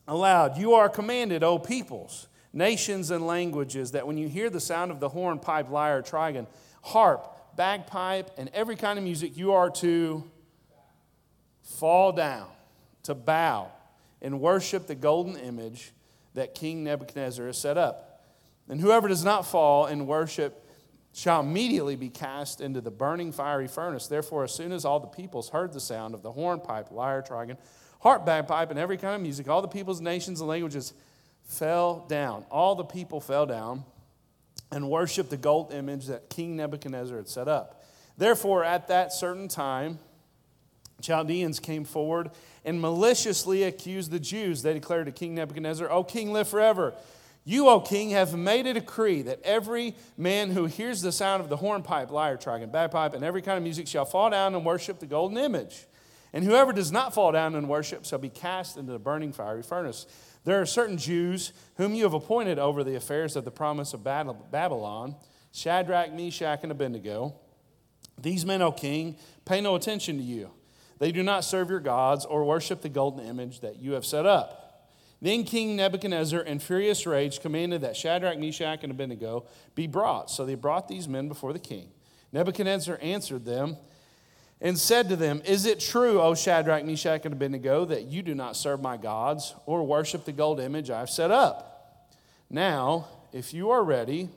aloud, 0.07 0.57
You 0.57 0.73
are 0.73 0.89
commanded, 0.89 1.45
O 1.45 1.59
peoples, 1.59 2.29
nations, 2.53 3.11
and 3.11 3.27
languages, 3.27 3.93
that 3.93 4.07
when 4.07 4.19
you 4.19 4.29
hear 4.29 4.51
the 4.51 4.61
sound 4.61 4.91
of 4.91 5.01
the 5.01 5.09
horn, 5.09 5.39
pipe, 5.39 5.71
lyre, 5.71 6.03
trigon, 6.03 6.47
harp, 6.83 7.57
bagpipe, 7.57 8.31
and 8.39 8.51
every 8.55 8.77
kind 8.77 8.99
of 8.99 9.05
music, 9.05 9.37
you 9.37 9.53
are 9.53 9.71
to 9.71 10.25
fall 11.63 12.13
down, 12.13 12.49
to 13.03 13.15
bow, 13.15 13.71
and 14.23 14.41
worship 14.41 14.87
the 14.87 14.95
golden 14.95 15.37
image 15.37 15.93
that 16.35 16.55
King 16.55 16.85
Nebuchadnezzar 16.85 17.47
has 17.47 17.59
set 17.59 17.77
up. 17.77 18.25
And 18.69 18.81
whoever 18.81 19.09
does 19.09 19.25
not 19.25 19.47
fall 19.47 19.87
in 19.87 20.07
worship 20.07 20.65
shall 21.13 21.41
immediately 21.41 21.97
be 21.97 22.09
cast 22.09 22.61
into 22.61 22.81
the 22.81 22.91
burning 22.91 23.33
fiery 23.33 23.67
furnace. 23.67 24.07
Therefore, 24.07 24.45
as 24.45 24.53
soon 24.53 24.73
as 24.73 24.85
all 24.85 25.01
the 25.01 25.07
peoples 25.07 25.49
heard 25.49 25.73
the 25.73 25.81
sound 25.81 26.15
of 26.15 26.23
the 26.23 26.33
hornpipe, 26.33 26.91
lyre, 26.91 27.23
trigon, 27.23 27.57
harp, 28.01 28.25
bagpipe, 28.25 28.71
and 28.71 28.79
every 28.79 28.97
kind 28.97 29.15
of 29.15 29.21
music, 29.21 29.49
all 29.49 29.63
the 29.63 29.69
peoples, 29.69 30.01
nations, 30.01 30.41
and 30.41 30.49
languages 30.49 30.93
fell 31.49 32.05
down. 32.09 32.45
All 32.51 32.77
the 32.77 32.85
people 32.85 33.21
fell 33.21 33.47
down 33.47 33.85
and 34.71 34.89
worshiped 34.89 35.31
the 35.31 35.37
gold 35.37 35.73
image 35.73 36.07
that 36.07 36.31
King 36.31 36.57
Nebuchadnezzar 36.57 37.17
had 37.17 37.29
set 37.29 37.49
up. 37.49 37.83
Therefore, 38.17 38.63
at 38.63 38.89
that 38.89 39.13
certain 39.13 39.49
time, 39.49 39.99
Chaldeans 41.01 41.59
came 41.59 41.85
forward 41.85 42.31
and 42.65 42.81
maliciously 42.81 43.63
accused 43.63 44.11
the 44.11 44.21
Jews. 44.21 44.63
They 44.63 44.75
declared 44.75 45.07
to 45.07 45.13
King 45.13 45.35
Nebuchadnezzar, 45.35 45.91
O 45.91 46.05
king, 46.05 46.33
live 46.33 46.49
forever. 46.49 46.95
You, 47.45 47.69
O 47.69 47.81
king, 47.81 48.11
have 48.11 48.37
made 48.37 48.67
a 48.67 48.75
decree 48.75 49.23
that 49.23 49.41
every 49.43 49.95
man 50.19 50.51
who 50.51 50.67
hears 50.67 51.01
the 51.01 51.13
sound 51.13 51.43
of 51.43 51.49
the 51.49 51.57
hornpipe, 51.57 52.11
lyre, 52.11 52.37
trigon, 52.37 52.71
bagpipe, 52.71 53.15
and 53.15 53.25
every 53.25 53.41
kind 53.41 53.57
of 53.57 53.63
music 53.63 53.87
shall 53.87 54.05
fall 54.05 54.29
down 54.29 54.55
and 54.55 54.67
worship 54.67 54.99
the 54.99 55.07
golden 55.07 55.39
image. 55.39 55.87
And 56.33 56.45
whoever 56.45 56.75
does 56.75 56.93
not 56.93 57.15
fall 57.15 57.33
down 57.33 57.55
and 57.55 57.69
worship 57.69 58.05
shall 58.05 58.19
be 58.19 58.29
cast 58.29 58.77
into 58.77 58.93
the 58.93 58.99
burning 58.99 59.33
fiery 59.33 59.63
furnace. 59.63 60.07
There 60.49 60.63
are 60.63 60.67
certain 60.67 60.97
Jews 60.97 61.53
whom 61.77 61.95
you 61.95 62.05
have 62.05 62.15
appointed 62.15 62.59
over 62.59 62.83
the 62.83 62.95
affairs 62.95 63.37
of 63.37 63.45
the 63.45 63.51
promise 63.51 63.93
of 63.93 64.03
Babylon 64.03 65.15
Shadrach, 65.53 66.15
Meshach, 66.15 66.61
and 66.63 66.73
Abednego. 66.73 67.35
These 68.17 68.47
men, 68.47 68.63
O 68.63 68.73
king, 68.73 69.19
pay 69.45 69.61
no 69.61 69.75
attention 69.75 70.17
to 70.17 70.23
you 70.23 70.51
they 71.01 71.13
do 71.13 71.23
not 71.23 71.45
serve 71.45 71.69
your 71.69 71.81
gods 71.81 72.25
or 72.25 72.47
worship 72.47 72.81
the 72.81 72.89
golden 72.89 73.27
image 73.27 73.61
that 73.61 73.77
you 73.77 73.93
have 73.93 74.07
set 74.07 74.25
up. 74.25 74.91
Then 75.21 75.45
King 75.45 75.77
Nebuchadnezzar, 75.77 76.41
in 76.41 76.61
furious 76.61 77.05
rage, 77.05 77.41
commanded 77.41 77.83
that 77.83 77.95
Shadrach, 77.95 78.39
Meshach, 78.39 78.83
and 78.83 78.91
Abednego 78.91 79.45
be 79.75 79.87
brought. 79.87 80.31
So 80.31 80.47
they 80.47 80.55
brought 80.55 80.89
these 80.89 81.07
men 81.07 81.29
before 81.29 81.53
the 81.53 81.59
king. 81.59 81.91
Nebuchadnezzar 82.33 82.99
answered 83.03 83.45
them 83.45 83.77
and 84.61 84.79
said 84.79 85.09
to 85.09 85.17
them, 85.17 85.43
Is 85.45 85.67
it 85.67 85.81
true, 85.81 86.21
O 86.21 86.35
Shadrach, 86.35 86.85
Meshach, 86.85 87.25
and 87.25 87.33
Abednego, 87.33 87.85
that 87.85 88.05
you 88.05 88.23
do 88.23 88.35
not 88.35 88.57
serve 88.57 88.81
my 88.81 88.97
gods 88.97 89.55
or 89.67 89.85
worship 89.87 90.25
the 90.25 90.33
gold 90.33 90.61
image 90.61 90.91
I 90.91 91.01
have 91.01 91.11
set 91.11 91.31
up? 91.31 92.13
Now, 92.51 93.07
if 93.33 93.53
you 93.53 93.71
are 93.71 93.85
ready, 93.85 94.29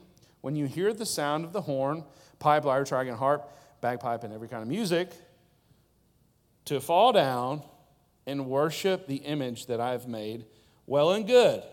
when 0.41 0.55
you 0.55 0.65
hear 0.65 0.93
the 0.93 1.05
sound 1.05 1.45
of 1.45 1.53
the 1.53 1.61
horn, 1.61 2.03
pipe, 2.39 2.65
lyre, 2.65 2.83
trigon, 2.83 3.17
harp, 3.17 3.49
bagpipe, 3.79 4.23
and 4.23 4.33
every 4.33 4.47
kind 4.47 4.61
of 4.61 4.67
music, 4.67 5.11
to 6.65 6.79
fall 6.79 7.11
down 7.11 7.63
and 8.27 8.45
worship 8.47 9.07
the 9.07 9.15
image 9.17 9.65
that 9.67 9.79
I've 9.79 10.07
made, 10.07 10.45
well 10.85 11.11
and 11.11 11.25
good. 11.25 11.63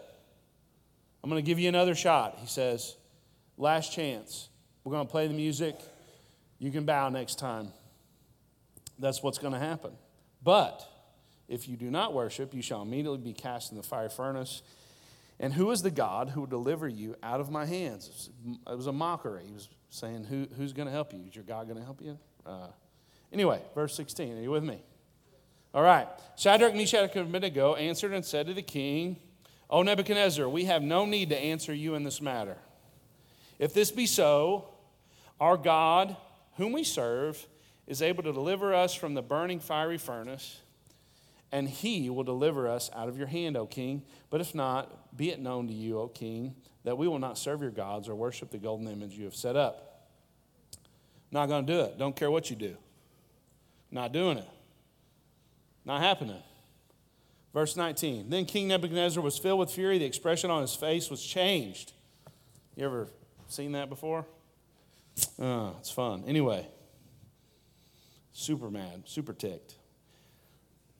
I'm 1.22 1.28
going 1.28 1.42
to 1.42 1.46
give 1.46 1.58
you 1.58 1.68
another 1.68 1.94
shot. 1.94 2.38
He 2.40 2.46
says, 2.46 2.96
last 3.56 3.92
chance. 3.92 4.48
We're 4.84 4.92
going 4.92 5.06
to 5.06 5.11
play 5.11 5.26
the 5.26 5.34
music. 5.34 5.76
You 6.58 6.70
can 6.70 6.84
bow 6.84 7.08
next 7.11 7.38
time. 7.38 7.72
That's 8.98 9.22
what's 9.22 9.38
going 9.38 9.52
to 9.52 9.58
happen. 9.58 9.92
But 10.42 10.87
if 11.48 11.68
you 11.68 11.76
do 11.76 11.90
not 11.90 12.12
worship, 12.12 12.54
you 12.54 12.62
shall 12.62 12.82
immediately 12.82 13.18
be 13.18 13.32
cast 13.32 13.70
in 13.70 13.76
the 13.76 13.82
fire 13.82 14.08
furnace. 14.08 14.62
And 15.40 15.52
who 15.52 15.70
is 15.70 15.82
the 15.82 15.90
God 15.90 16.30
who 16.30 16.40
will 16.40 16.48
deliver 16.48 16.88
you 16.88 17.14
out 17.22 17.40
of 17.40 17.50
my 17.50 17.64
hands? 17.64 18.30
It 18.66 18.76
was 18.76 18.87
a 18.87 18.92
mockery. 18.92 19.44
He 19.46 19.52
was 19.52 19.68
saying, 19.90 20.24
who, 20.24 20.46
Who's 20.56 20.72
going 20.72 20.87
to 20.87 20.92
help 20.92 21.12
you? 21.12 21.20
Is 21.28 21.34
your 21.34 21.44
God 21.44 21.66
going 21.66 21.78
to 21.78 21.84
help 21.84 22.02
you? 22.02 22.18
Uh, 22.44 22.68
anyway, 23.32 23.61
verse 23.74 23.94
16. 23.94 24.37
Are 24.37 24.40
you 24.40 24.50
with 24.50 24.64
me? 24.64 24.82
All 25.72 25.82
right. 25.82 26.08
Shadrach, 26.37 26.74
Meshach, 26.74 27.14
and 27.14 27.28
Abednego 27.28 27.74
answered 27.74 28.12
and 28.12 28.24
said 28.24 28.46
to 28.46 28.54
the 28.54 28.62
king, 28.62 29.16
O 29.70 29.82
Nebuchadnezzar, 29.82 30.48
we 30.48 30.64
have 30.64 30.82
no 30.82 31.04
need 31.04 31.28
to 31.28 31.38
answer 31.38 31.74
you 31.74 31.94
in 31.94 32.02
this 32.02 32.20
matter. 32.20 32.56
If 33.58 33.74
this 33.74 33.90
be 33.90 34.06
so, 34.06 34.68
our 35.40 35.56
God, 35.56 36.16
whom 36.56 36.72
we 36.72 36.84
serve, 36.84 37.46
is 37.88 38.03
able 38.03 38.22
to 38.22 38.33
deliver 38.33 38.74
us 38.74 38.94
from 38.94 39.14
the 39.14 39.22
burning 39.22 39.59
fiery 39.59 39.98
furnace, 39.98 40.61
and 41.51 41.66
he 41.66 42.11
will 42.11 42.22
deliver 42.22 42.68
us 42.68 42.90
out 42.94 43.09
of 43.09 43.16
your 43.16 43.27
hand, 43.27 43.57
O 43.57 43.66
king. 43.66 44.03
But 44.29 44.42
if 44.42 44.55
not, 44.55 45.16
be 45.16 45.31
it 45.31 45.40
known 45.40 45.66
to 45.68 45.72
you, 45.72 45.98
O 45.98 46.07
king, 46.07 46.55
that 46.85 46.98
we 46.98 47.09
will 47.09 47.18
not 47.18 47.38
serve 47.38 47.62
your 47.62 47.70
gods 47.70 48.07
or 48.07 48.14
worship 48.14 48.51
the 48.51 48.59
golden 48.59 48.87
image 48.88 49.14
you 49.14 49.24
have 49.24 49.35
set 49.35 49.57
up. 49.57 50.07
Not 51.33 51.46
going 51.46 51.66
to 51.66 51.72
do 51.72 51.81
it. 51.81 51.98
Don't 51.98 52.14
care 52.14 52.31
what 52.31 52.51
you 52.51 52.57
do. 52.57 52.77
Not 53.90 54.12
doing 54.12 54.37
it. 54.37 54.48
Not 55.87 56.03
happening. 56.03 56.42
Verse 57.55 57.74
19. 57.74 58.29
Then 58.29 58.44
King 58.44 58.68
Nebuchadnezzar 58.68 59.22
was 59.22 59.38
filled 59.38 59.61
with 59.61 59.70
fury. 59.70 59.96
The 59.96 60.05
expression 60.05 60.51
on 60.51 60.61
his 60.61 60.74
face 60.74 61.11
was 61.11 61.22
changed. 61.22 61.92
You 62.77 62.85
ever 62.85 63.09
seen 63.48 63.72
that 63.72 63.88
before? 63.88 64.27
Uh, 65.40 65.70
it's 65.79 65.90
fun. 65.90 66.24
Anyway, 66.27 66.66
super 68.38 68.70
mad, 68.70 69.03
super 69.05 69.33
ticked. 69.33 69.74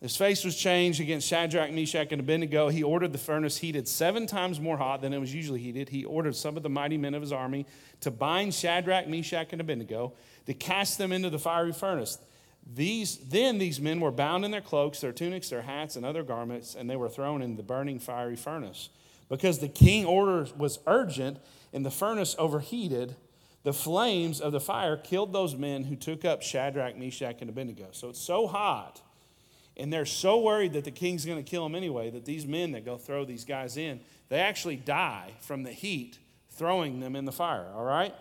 His 0.01 0.17
face 0.17 0.45
was 0.45 0.57
changed 0.57 1.01
against 1.01 1.27
Shadrach, 1.27 1.73
Meshach, 1.73 2.13
and 2.13 2.21
Abednego. 2.21 2.69
He 2.69 2.85
ordered 2.85 3.13
the 3.13 3.19
furnace 3.19 3.57
heated 3.57 3.89
seven 3.89 4.27
times 4.27 4.61
more 4.61 4.77
hot 4.77 5.03
than 5.03 5.13
it 5.13 5.19
was 5.19 5.35
usually 5.35 5.61
heated. 5.61 5.89
He 5.89 6.05
ordered 6.05 6.37
some 6.37 6.57
of 6.57 6.63
the 6.63 6.69
mighty 6.69 6.97
men 6.97 7.15
of 7.15 7.23
his 7.23 7.33
army 7.33 7.67
to 8.01 8.13
bind 8.13 8.55
Shadrach, 8.55 9.09
Meshach, 9.09 9.49
and 9.53 9.61
Abednego, 9.61 10.13
to 10.47 10.55
cast 10.55 10.99
them 10.99 11.11
into 11.11 11.31
the 11.31 11.39
fiery 11.39 11.73
furnace. 11.73 12.19
These, 12.75 13.17
then 13.19 13.59
these 13.59 13.81
men 13.81 13.99
were 13.99 14.13
bound 14.13 14.45
in 14.45 14.53
their 14.53 14.61
cloaks, 14.61 15.01
their 15.01 15.13
tunics, 15.13 15.49
their 15.49 15.63
hats, 15.63 15.97
and 15.97 16.07
other 16.07 16.23
garments, 16.23 16.77
and 16.77 16.89
they 16.89 16.97
were 16.97 17.09
thrown 17.09 17.43
in 17.43 17.57
the 17.57 17.63
burning 17.63 17.99
fiery 17.99 18.37
furnace. 18.37 18.91
Because 19.29 19.59
the 19.59 19.69
king 19.69 20.05
order 20.05 20.47
was 20.57 20.79
urgent 20.87 21.39
and 21.73 21.85
the 21.85 21.91
furnace 21.91 22.37
overheated, 22.39 23.17
the 23.65 23.73
flames 23.73 24.41
of 24.41 24.53
the 24.53 24.61
fire 24.61 24.97
killed 24.97 25.33
those 25.33 25.55
men 25.57 25.85
who 25.85 25.97
took 25.97 26.25
up 26.25 26.43
Shadrach, 26.43 26.97
Meshach, 26.97 27.37
and 27.41 27.51
Abednego. 27.51 27.89
So 27.93 28.09
it's 28.09 28.21
so 28.21 28.47
hot, 28.47 29.03
and 29.77 29.93
they're 29.93 30.07
so 30.07 30.41
worried 30.41 30.73
that 30.75 30.85
the 30.85 30.91
king's 30.91 31.25
going 31.25 31.43
to 31.43 31.49
kill 31.49 31.65
them 31.65 31.75
anyway, 31.75 32.11
that 32.11 32.25
these 32.25 32.47
men 32.47 32.73
that 32.73 32.85
go 32.85 32.97
throw 32.97 33.25
these 33.25 33.45
guys 33.45 33.77
in, 33.77 34.01
they 34.29 34.41
actually 34.41 34.77
die 34.77 35.33
from 35.41 35.63
the 35.63 35.73
heat 35.73 36.19
throwing 36.51 37.01
them 37.01 37.15
in 37.15 37.25
the 37.25 37.33
fire, 37.33 37.67
all 37.75 37.85
right? 37.85 38.15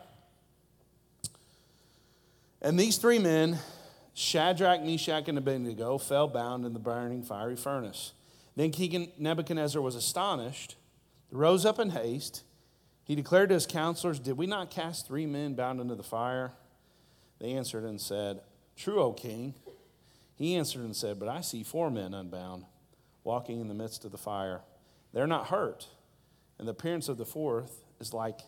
And 2.61 2.79
these 2.79 2.97
three 2.97 3.19
men, 3.19 3.59
Shadrach, 4.13 4.83
Meshach, 4.83 5.27
and 5.27 5.37
Abednego, 5.37 5.97
fell 5.97 6.27
bound 6.27 6.65
in 6.65 6.73
the 6.73 6.79
burning 6.79 7.23
fiery 7.23 7.55
furnace. 7.55 8.13
Then 8.55 8.71
King 8.71 9.11
Nebuchadnezzar 9.17 9.81
was 9.81 9.95
astonished, 9.95 10.75
rose 11.31 11.65
up 11.65 11.79
in 11.79 11.91
haste, 11.91 12.43
he 13.07 13.15
declared 13.15 13.49
to 13.49 13.55
his 13.55 13.65
counselors, 13.65 14.19
Did 14.19 14.37
we 14.37 14.47
not 14.47 14.69
cast 14.69 15.07
three 15.07 15.25
men 15.25 15.53
bound 15.53 15.79
into 15.79 15.95
the 15.95 16.03
fire? 16.03 16.51
They 17.39 17.53
answered 17.53 17.85
and 17.85 18.01
said, 18.01 18.41
True, 18.75 19.01
O 19.01 19.13
king. 19.13 19.53
He 20.35 20.55
answered 20.55 20.81
and 20.81 20.93
said, 20.93 21.17
But 21.17 21.29
I 21.29 21.39
see 21.39 21.63
four 21.63 21.89
men 21.89 22.13
unbound, 22.13 22.65
walking 23.23 23.61
in 23.61 23.69
the 23.69 23.73
midst 23.73 24.03
of 24.03 24.11
the 24.11 24.17
fire. 24.17 24.59
They're 25.13 25.25
not 25.25 25.47
hurt, 25.47 25.87
and 26.59 26.67
the 26.67 26.73
appearance 26.73 27.07
of 27.07 27.17
the 27.17 27.25
fourth 27.25 27.81
is 28.01 28.13
like 28.13 28.41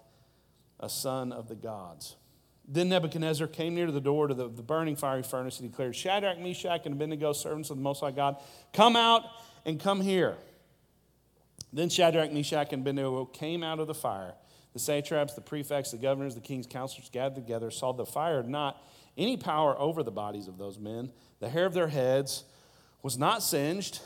a 0.82 0.90
son 0.90 1.32
of 1.32 1.48
the 1.48 1.56
gods. 1.56 2.18
Then 2.68 2.90
Nebuchadnezzar 2.90 3.48
came 3.48 3.76
near 3.76 3.86
to 3.86 3.94
the 3.94 4.02
door 4.02 4.28
to 4.28 4.34
the, 4.34 4.50
the 4.50 4.62
burning 4.62 4.98
fiery 4.98 5.24
furnace 5.24 5.62
and 5.62 5.72
declared, 5.72 5.96
Shadrach, 5.96 6.38
Meshach, 6.38 6.82
and 6.86 6.96
Abednego, 6.96 7.32
servants 7.32 7.70
of 7.70 7.78
the 7.78 7.84
Most 7.84 8.02
High 8.02 8.12
God, 8.12 8.36
come 8.74 8.98
out 8.98 9.24
and 9.66 9.80
come 9.80 10.02
here. 10.02 10.36
Then 11.72 11.90
Shadrach, 11.90 12.32
Meshach, 12.32 12.74
and 12.74 12.82
Abednego 12.82 13.26
came 13.26 13.64
out 13.64 13.80
of 13.80 13.88
the 13.88 13.96
fire. 13.96 14.34
The 14.74 14.80
satraps, 14.80 15.34
the 15.34 15.42
prefects, 15.42 15.92
the 15.92 15.98
governors, 15.98 16.36
the 16.36 16.42
king's 16.42 16.68
counselors 16.68 17.10
gathered 17.10 17.36
together, 17.36 17.72
saw 17.72 17.92
the 17.92 18.06
fire 18.06 18.44
not 18.44 18.84
any 19.18 19.36
power 19.36 19.78
over 19.78 20.04
the 20.04 20.12
bodies 20.12 20.48
of 20.48 20.58
those 20.58 20.78
men. 20.78 21.12
The 21.40 21.50
hair 21.50 21.66
of 21.66 21.74
their 21.74 21.88
heads 21.88 22.44
was 23.02 23.18
not 23.18 23.42
singed. 23.42 24.00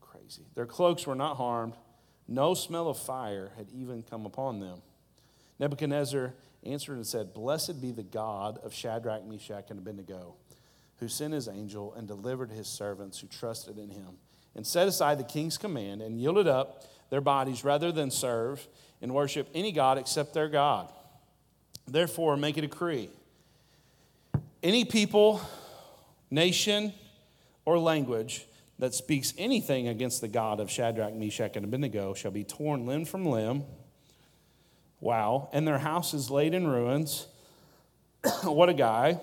Crazy. 0.00 0.42
Their 0.54 0.66
cloaks 0.66 1.06
were 1.06 1.14
not 1.14 1.36
harmed. 1.36 1.74
No 2.26 2.54
smell 2.54 2.88
of 2.88 2.98
fire 2.98 3.52
had 3.56 3.68
even 3.70 4.02
come 4.02 4.26
upon 4.26 4.60
them. 4.60 4.82
Nebuchadnezzar 5.58 6.34
answered 6.64 6.96
and 6.96 7.06
said, 7.06 7.34
Blessed 7.34 7.80
be 7.80 7.92
the 7.92 8.02
God 8.02 8.58
of 8.62 8.72
Shadrach, 8.72 9.24
Meshach, 9.24 9.70
and 9.70 9.78
Abednego, 9.78 10.34
who 10.98 11.08
sent 11.08 11.34
his 11.34 11.48
angel 11.48 11.92
and 11.94 12.08
delivered 12.08 12.50
his 12.50 12.66
servants 12.66 13.20
who 13.20 13.26
trusted 13.26 13.78
in 13.78 13.90
him, 13.90 14.18
and 14.54 14.66
set 14.66 14.88
aside 14.88 15.18
the 15.18 15.24
king's 15.24 15.58
command 15.58 16.00
and 16.02 16.18
yielded 16.18 16.46
up 16.46 16.84
their 17.10 17.20
bodies 17.20 17.64
rather 17.64 17.92
than 17.92 18.10
serve 18.10 18.66
and 19.04 19.12
worship 19.12 19.50
any 19.54 19.70
God 19.70 19.98
except 19.98 20.32
their 20.32 20.48
God. 20.48 20.90
Therefore, 21.86 22.38
make 22.38 22.56
a 22.56 22.62
decree. 22.62 23.10
Any 24.62 24.86
people, 24.86 25.42
nation, 26.30 26.94
or 27.66 27.78
language 27.78 28.46
that 28.78 28.94
speaks 28.94 29.34
anything 29.36 29.88
against 29.88 30.22
the 30.22 30.28
God 30.28 30.58
of 30.58 30.70
Shadrach, 30.70 31.12
Meshach, 31.12 31.54
and 31.54 31.66
Abednego 31.66 32.14
shall 32.14 32.30
be 32.30 32.44
torn 32.44 32.86
limb 32.86 33.04
from 33.04 33.26
limb. 33.26 33.64
Wow. 35.00 35.50
And 35.52 35.68
their 35.68 35.78
house 35.78 36.14
is 36.14 36.30
laid 36.30 36.54
in 36.54 36.66
ruins. 36.66 37.26
what 38.44 38.70
a 38.70 38.74
guy. 38.74 39.20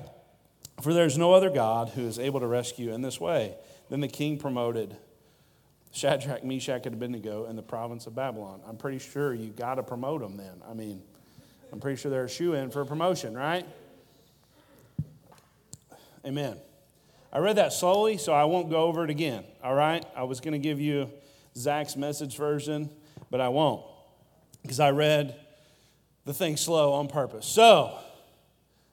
For 0.83 0.93
there's 0.93 1.17
no 1.17 1.33
other 1.33 1.49
God 1.49 1.89
who 1.89 2.05
is 2.05 2.19
able 2.19 2.39
to 2.39 2.47
rescue 2.47 2.93
in 2.93 3.01
this 3.01 3.19
way. 3.19 3.55
Then 3.89 3.99
the 3.99 4.07
king 4.07 4.37
promoted 4.37 4.95
Shadrach, 5.91 6.43
Meshach, 6.43 6.85
and 6.85 6.95
Abednego 6.95 7.45
in 7.45 7.55
the 7.55 7.61
province 7.61 8.07
of 8.07 8.15
Babylon. 8.15 8.61
I'm 8.67 8.77
pretty 8.77 8.99
sure 8.99 9.33
you 9.33 9.49
got 9.49 9.75
to 9.75 9.83
promote 9.83 10.21
them 10.21 10.37
then. 10.37 10.61
I 10.69 10.73
mean, 10.73 11.01
I'm 11.71 11.79
pretty 11.79 12.01
sure 12.01 12.09
they're 12.09 12.25
a 12.25 12.29
shoe 12.29 12.53
in 12.53 12.71
for 12.71 12.85
promotion, 12.85 13.35
right? 13.35 13.65
Amen. 16.25 16.57
I 17.33 17.39
read 17.39 17.57
that 17.57 17.73
slowly, 17.73 18.17
so 18.17 18.33
I 18.33 18.45
won't 18.45 18.69
go 18.69 18.83
over 18.83 19.03
it 19.03 19.09
again, 19.09 19.43
all 19.63 19.73
right? 19.73 20.05
I 20.15 20.23
was 20.23 20.39
going 20.39 20.53
to 20.53 20.59
give 20.59 20.79
you 20.79 21.09
Zach's 21.55 21.95
message 21.95 22.37
version, 22.37 22.89
but 23.29 23.41
I 23.41 23.49
won't 23.49 23.85
because 24.61 24.79
I 24.79 24.91
read 24.91 25.35
the 26.25 26.33
thing 26.33 26.57
slow 26.57 26.93
on 26.93 27.07
purpose. 27.07 27.45
So, 27.45 27.97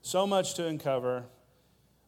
so 0.02 0.26
much 0.26 0.54
to 0.54 0.66
uncover. 0.66 1.24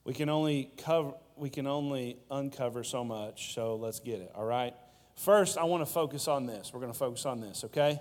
We 0.04 0.14
can 0.14 0.28
only 0.28 0.70
cover 0.78 1.12
we 1.40 1.50
can 1.50 1.66
only 1.66 2.18
uncover 2.30 2.84
so 2.84 3.02
much, 3.02 3.54
so 3.54 3.76
let's 3.76 3.98
get 3.98 4.20
it, 4.20 4.30
all 4.34 4.44
right? 4.44 4.74
First, 5.16 5.58
I 5.58 5.64
want 5.64 5.84
to 5.84 5.90
focus 5.90 6.28
on 6.28 6.46
this. 6.46 6.70
We're 6.72 6.80
going 6.80 6.92
to 6.92 6.98
focus 6.98 7.26
on 7.26 7.40
this, 7.40 7.64
okay? 7.64 8.00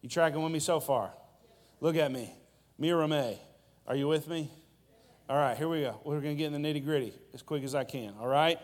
You 0.00 0.08
tracking 0.08 0.42
with 0.42 0.52
me 0.52 0.58
so 0.58 0.80
far? 0.80 1.12
Look 1.80 1.96
at 1.96 2.10
me. 2.10 2.32
Mira 2.78 3.06
May, 3.06 3.38
are 3.86 3.94
you 3.94 4.08
with 4.08 4.26
me? 4.28 4.50
All 5.28 5.36
right, 5.36 5.56
here 5.56 5.68
we 5.68 5.82
go. 5.82 6.00
We're 6.04 6.20
going 6.20 6.36
to 6.36 6.38
get 6.42 6.52
in 6.52 6.60
the 6.60 6.68
nitty 6.68 6.84
gritty 6.84 7.12
as 7.34 7.42
quick 7.42 7.62
as 7.62 7.74
I 7.74 7.84
can, 7.84 8.14
all 8.18 8.26
right? 8.26 8.58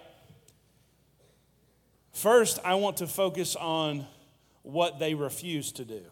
First, 2.12 2.58
I 2.64 2.76
want 2.76 2.98
to 2.98 3.06
focus 3.06 3.56
on 3.56 4.06
what 4.62 4.98
they 4.98 5.14
refused 5.14 5.76
to 5.76 5.84
do, 5.84 6.02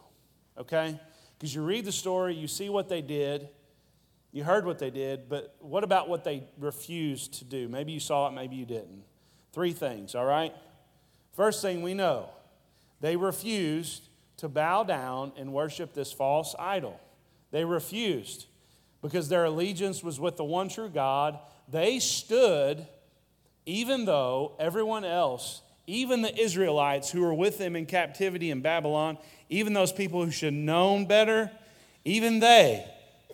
okay? 0.58 1.00
Because 1.38 1.54
you 1.54 1.62
read 1.62 1.86
the 1.86 1.92
story, 1.92 2.34
you 2.34 2.48
see 2.48 2.68
what 2.68 2.88
they 2.88 3.00
did, 3.00 3.48
you 4.32 4.44
heard 4.44 4.64
what 4.64 4.78
they 4.78 4.90
did, 4.90 5.28
but 5.28 5.54
what 5.60 5.84
about 5.84 6.08
what 6.08 6.24
they 6.24 6.44
refused 6.58 7.34
to 7.34 7.44
do? 7.44 7.68
Maybe 7.68 7.92
you 7.92 8.00
saw 8.00 8.28
it, 8.28 8.32
maybe 8.32 8.56
you 8.56 8.64
didn't. 8.64 9.04
Three 9.52 9.72
things, 9.72 10.14
all 10.14 10.24
right? 10.24 10.54
First 11.32 11.60
thing 11.62 11.82
we 11.82 11.94
know 11.94 12.30
they 13.00 13.16
refused 13.16 14.08
to 14.38 14.48
bow 14.48 14.84
down 14.84 15.32
and 15.36 15.52
worship 15.52 15.92
this 15.92 16.12
false 16.12 16.54
idol. 16.58 16.98
They 17.50 17.64
refused 17.64 18.46
because 19.02 19.28
their 19.28 19.44
allegiance 19.44 20.02
was 20.02 20.18
with 20.18 20.36
the 20.36 20.44
one 20.44 20.68
true 20.68 20.88
God. 20.88 21.38
They 21.68 21.98
stood, 21.98 22.86
even 23.66 24.06
though 24.06 24.52
everyone 24.58 25.04
else, 25.04 25.60
even 25.86 26.22
the 26.22 26.40
Israelites 26.40 27.10
who 27.10 27.20
were 27.20 27.34
with 27.34 27.58
them 27.58 27.76
in 27.76 27.84
captivity 27.84 28.50
in 28.50 28.62
Babylon, 28.62 29.18
even 29.50 29.74
those 29.74 29.92
people 29.92 30.24
who 30.24 30.30
should 30.30 30.54
have 30.54 30.62
known 30.62 31.06
better, 31.06 31.50
even 32.04 32.38
they 32.38 32.86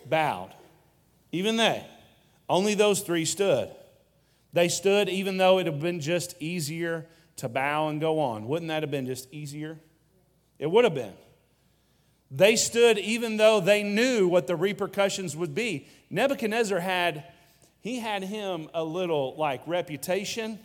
bowed. 0.05 0.53
Even 1.31 1.57
they. 1.57 1.85
Only 2.47 2.73
those 2.73 3.01
three 3.01 3.25
stood. 3.25 3.69
They 4.53 4.67
stood 4.67 5.09
even 5.09 5.37
though 5.37 5.59
it 5.59 5.67
had 5.67 5.79
been 5.79 5.99
just 5.99 6.35
easier 6.39 7.05
to 7.37 7.47
bow 7.47 7.89
and 7.89 8.01
go 8.01 8.19
on. 8.19 8.47
Wouldn't 8.47 8.69
that 8.69 8.83
have 8.83 8.91
been 8.91 9.05
just 9.05 9.31
easier? 9.31 9.79
It 10.57 10.69
would 10.69 10.83
have 10.83 10.95
been. 10.95 11.13
They 12.31 12.55
stood 12.55 12.97
even 12.99 13.37
though 13.37 13.59
they 13.59 13.83
knew 13.83 14.27
what 14.27 14.47
the 14.47 14.55
repercussions 14.55 15.35
would 15.35 15.55
be. 15.55 15.87
Nebuchadnezzar 16.09 16.79
had 16.79 17.25
he 17.81 17.99
had 17.99 18.23
him 18.23 18.69
a 18.73 18.83
little 18.83 19.35
like 19.37 19.61
reputation 19.65 20.59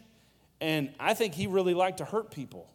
and 0.61 0.91
I 0.99 1.15
think 1.15 1.35
he 1.35 1.47
really 1.47 1.75
liked 1.75 1.99
to 1.99 2.05
hurt 2.05 2.31
people. 2.31 2.71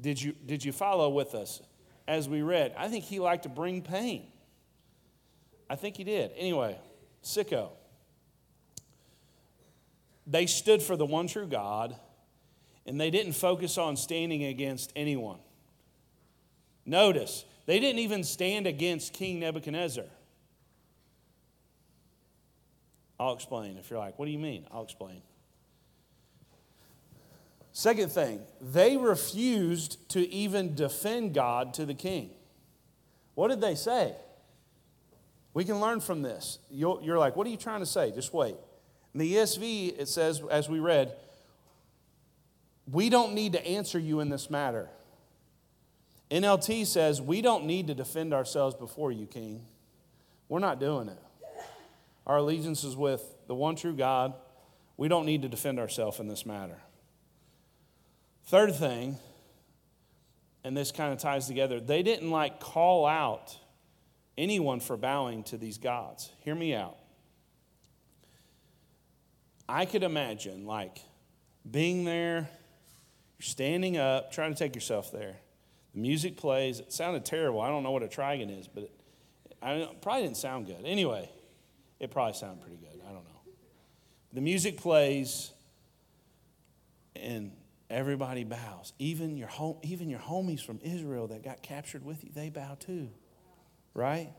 Did 0.00 0.20
you 0.20 0.32
did 0.32 0.64
you 0.64 0.72
follow 0.72 1.08
with 1.10 1.34
us 1.34 1.60
as 2.08 2.28
we 2.28 2.42
read? 2.42 2.74
I 2.76 2.88
think 2.88 3.04
he 3.04 3.20
liked 3.20 3.44
to 3.44 3.48
bring 3.48 3.82
pain. 3.82 4.26
I 5.70 5.76
think 5.76 5.96
he 5.96 6.02
did. 6.02 6.32
Anyway, 6.36 6.76
sicko. 7.22 7.68
They 10.26 10.46
stood 10.46 10.82
for 10.82 10.96
the 10.96 11.06
one 11.06 11.28
true 11.28 11.46
God 11.46 11.94
and 12.86 13.00
they 13.00 13.10
didn't 13.10 13.34
focus 13.34 13.78
on 13.78 13.96
standing 13.96 14.44
against 14.44 14.92
anyone. 14.96 15.38
Notice, 16.84 17.44
they 17.66 17.78
didn't 17.78 18.00
even 18.00 18.24
stand 18.24 18.66
against 18.66 19.12
King 19.12 19.38
Nebuchadnezzar. 19.38 20.06
I'll 23.20 23.34
explain. 23.34 23.76
If 23.76 23.90
you're 23.90 23.98
like, 23.98 24.18
what 24.18 24.26
do 24.26 24.32
you 24.32 24.38
mean? 24.38 24.66
I'll 24.72 24.82
explain. 24.82 25.22
Second 27.72 28.10
thing, 28.10 28.40
they 28.60 28.96
refused 28.96 30.08
to 30.10 30.28
even 30.30 30.74
defend 30.74 31.32
God 31.32 31.74
to 31.74 31.86
the 31.86 31.94
king. 31.94 32.30
What 33.34 33.48
did 33.48 33.60
they 33.60 33.76
say? 33.76 34.16
We 35.52 35.64
can 35.64 35.80
learn 35.80 36.00
from 36.00 36.22
this. 36.22 36.58
You're 36.70 37.18
like, 37.18 37.36
what 37.36 37.46
are 37.46 37.50
you 37.50 37.56
trying 37.56 37.80
to 37.80 37.86
say? 37.86 38.12
Just 38.12 38.32
wait. 38.32 38.56
In 39.14 39.20
the 39.20 39.34
ESV, 39.34 39.98
it 39.98 40.08
says, 40.08 40.42
as 40.50 40.68
we 40.68 40.78
read, 40.78 41.12
we 42.90 43.08
don't 43.08 43.34
need 43.34 43.52
to 43.54 43.66
answer 43.66 43.98
you 43.98 44.20
in 44.20 44.28
this 44.28 44.50
matter. 44.50 44.88
NLT 46.30 46.86
says, 46.86 47.20
We 47.20 47.42
don't 47.42 47.64
need 47.64 47.88
to 47.88 47.94
defend 47.94 48.32
ourselves 48.32 48.76
before 48.76 49.10
you, 49.10 49.26
King. 49.26 49.62
We're 50.48 50.60
not 50.60 50.78
doing 50.78 51.08
it. 51.08 51.18
Our 52.26 52.38
allegiance 52.38 52.84
is 52.84 52.96
with 52.96 53.22
the 53.48 53.54
one 53.54 53.76
true 53.76 53.94
God. 53.94 54.34
We 54.96 55.08
don't 55.08 55.26
need 55.26 55.42
to 55.42 55.48
defend 55.48 55.80
ourselves 55.80 56.20
in 56.20 56.28
this 56.28 56.46
matter. 56.46 56.78
Third 58.46 58.74
thing, 58.74 59.16
and 60.62 60.76
this 60.76 60.92
kind 60.92 61.12
of 61.12 61.18
ties 61.18 61.46
together, 61.46 61.80
they 61.80 62.02
didn't 62.02 62.30
like 62.30 62.60
call 62.60 63.06
out 63.06 63.56
anyone 64.40 64.80
for 64.80 64.96
bowing 64.96 65.44
to 65.44 65.56
these 65.56 65.78
gods. 65.78 66.30
Hear 66.40 66.54
me 66.54 66.74
out. 66.74 66.96
I 69.68 69.84
could 69.84 70.02
imagine 70.02 70.66
like 70.66 70.98
being 71.70 72.04
there, 72.04 72.48
you're 73.38 73.44
standing 73.44 73.96
up, 73.96 74.32
trying 74.32 74.52
to 74.52 74.58
take 74.58 74.74
yourself 74.74 75.12
there 75.12 75.36
the 75.92 76.00
music 76.00 76.36
plays. 76.36 76.80
It 76.80 76.92
sounded 76.92 77.24
terrible. 77.24 77.60
I 77.60 77.68
don't 77.68 77.82
know 77.82 77.90
what 77.90 78.02
a 78.02 78.08
trigon 78.08 78.58
is, 78.58 78.68
but 78.68 78.84
it, 78.84 78.92
I 79.62 79.88
probably 80.00 80.22
didn't 80.22 80.36
sound 80.36 80.66
good. 80.66 80.84
Anyway, 80.84 81.28
it 81.98 82.10
probably 82.10 82.34
sounded 82.34 82.62
pretty 82.62 82.76
good. 82.76 83.00
I 83.08 83.12
don't 83.12 83.24
know. 83.24 83.52
The 84.32 84.40
music 84.40 84.76
plays, 84.76 85.52
and 87.16 87.52
everybody 87.88 88.44
bows. 88.44 88.92
Even 88.98 89.36
your 89.36 89.48
home, 89.48 89.76
even 89.82 90.08
your 90.08 90.20
homies 90.20 90.64
from 90.64 90.78
Israel 90.82 91.26
that 91.28 91.42
got 91.42 91.62
captured 91.62 92.04
with 92.04 92.22
you, 92.24 92.30
they 92.34 92.48
bow 92.48 92.76
too, 92.78 93.10
right? 93.94 94.30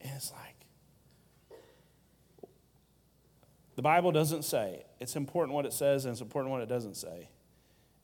And 0.00 0.12
it's 0.14 0.32
like 0.32 0.54
the 3.74 3.82
Bible 3.82 4.12
doesn't 4.12 4.42
say. 4.44 4.84
It's 5.00 5.16
important 5.16 5.54
what 5.54 5.66
it 5.66 5.72
says, 5.72 6.04
and 6.04 6.12
it's 6.12 6.20
important 6.20 6.50
what 6.52 6.62
it 6.62 6.68
doesn't 6.68 6.96
say. 6.96 7.28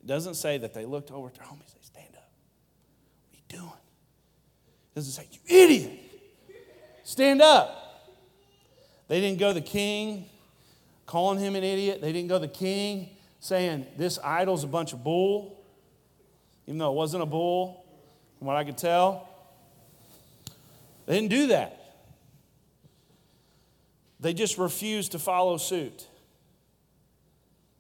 It 0.01 0.07
doesn't 0.07 0.35
say 0.35 0.59
that 0.59 0.75
they 0.75 0.85
looked 0.85 1.11
over 1.11 1.29
at 1.29 1.35
their 1.35 1.45
homies. 1.45 1.73
They 1.75 1.81
stand 1.83 2.15
up. 2.15 2.31
What 3.31 3.33
are 3.33 3.37
you 3.37 3.43
doing? 3.61 3.81
It 4.93 4.95
doesn't 4.97 5.13
say, 5.13 5.27
you 5.31 5.39
idiot, 5.47 6.01
stand 7.05 7.41
up. 7.41 8.11
They 9.09 9.21
didn't 9.21 9.39
go 9.39 9.49
to 9.49 9.55
the 9.55 9.61
king 9.61 10.27
calling 11.07 11.39
him 11.39 11.57
an 11.57 11.65
idiot. 11.65 12.01
They 12.01 12.13
didn't 12.13 12.29
go 12.29 12.37
to 12.37 12.47
the 12.47 12.53
king 12.53 13.11
saying, 13.41 13.87
this 13.97 14.19
idol's 14.19 14.65
a 14.65 14.69
bunch 14.69 14.93
of 14.93 15.03
bull, 15.03 15.63
even 16.67 16.79
though 16.79 16.91
it 16.91 16.95
wasn't 16.95 17.23
a 17.23 17.27
bull, 17.27 17.85
from 18.39 18.47
what 18.47 18.57
I 18.57 18.65
could 18.65 18.79
tell. 18.79 19.29
They 21.13 21.19
didn't 21.21 21.31
do 21.31 21.47
that. 21.49 21.79
They 24.19 24.33
just 24.33 24.57
refused 24.57 25.13
to 25.13 25.19
follow 25.19 25.59
suit. 25.59 26.07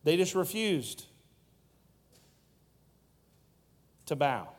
They 0.04 0.18
just 0.18 0.34
refused 0.34 1.06
to 4.04 4.16
bow. 4.16 4.50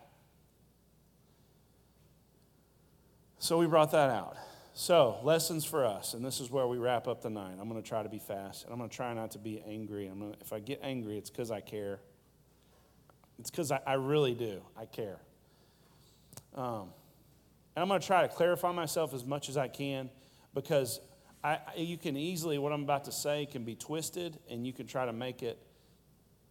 So 3.38 3.60
we 3.60 3.68
brought 3.68 3.92
that 3.92 4.10
out. 4.10 4.38
So, 4.74 5.20
lessons 5.22 5.66
for 5.66 5.86
us, 5.86 6.16
and 6.16 6.26
this 6.26 6.40
is 6.40 6.50
where 6.50 6.66
we 6.66 6.80
wrap 6.80 7.08
up 7.08 7.22
the 7.22 7.30
night. 7.30 7.58
I'm 7.62 7.70
going 7.70 7.80
to 7.80 7.88
try 7.88 8.02
to 8.02 8.10
be 8.10 8.18
fast, 8.18 8.64
and 8.64 8.74
I'm 8.74 8.80
going 8.80 8.90
to 8.90 8.96
try 8.96 9.14
not 9.14 9.30
to 9.34 9.38
be 9.38 9.62
angry. 9.68 10.08
I'm 10.08 10.18
gonna, 10.18 10.36
if 10.42 10.52
I 10.52 10.58
get 10.58 10.80
angry, 10.82 11.20
it's 11.20 11.30
because 11.30 11.52
I 11.52 11.62
care. 11.62 12.00
It's 13.38 13.52
because 13.52 13.72
I, 13.72 13.82
I, 13.86 13.94
really 13.94 14.34
do. 14.34 14.64
I 14.76 14.86
care. 14.86 15.20
Um, 16.56 16.90
and 17.76 17.82
I'm 17.82 17.88
going 17.88 18.00
to 18.00 18.06
try 18.06 18.22
to 18.22 18.28
clarify 18.28 18.72
myself 18.72 19.14
as 19.14 19.26
much 19.26 19.50
as 19.50 19.58
I 19.58 19.68
can 19.68 20.10
because 20.54 21.00
I, 21.44 21.60
you 21.76 21.98
can 21.98 22.16
easily, 22.16 22.58
what 22.58 22.72
I'm 22.72 22.84
about 22.84 23.06
to 23.06 23.12
say 23.12 23.46
can 23.46 23.64
be 23.64 23.76
twisted, 23.76 24.40
and 24.50 24.66
you 24.66 24.72
can 24.72 24.88
try 24.88 25.06
to 25.06 25.14
make 25.14 25.44
it 25.44 25.60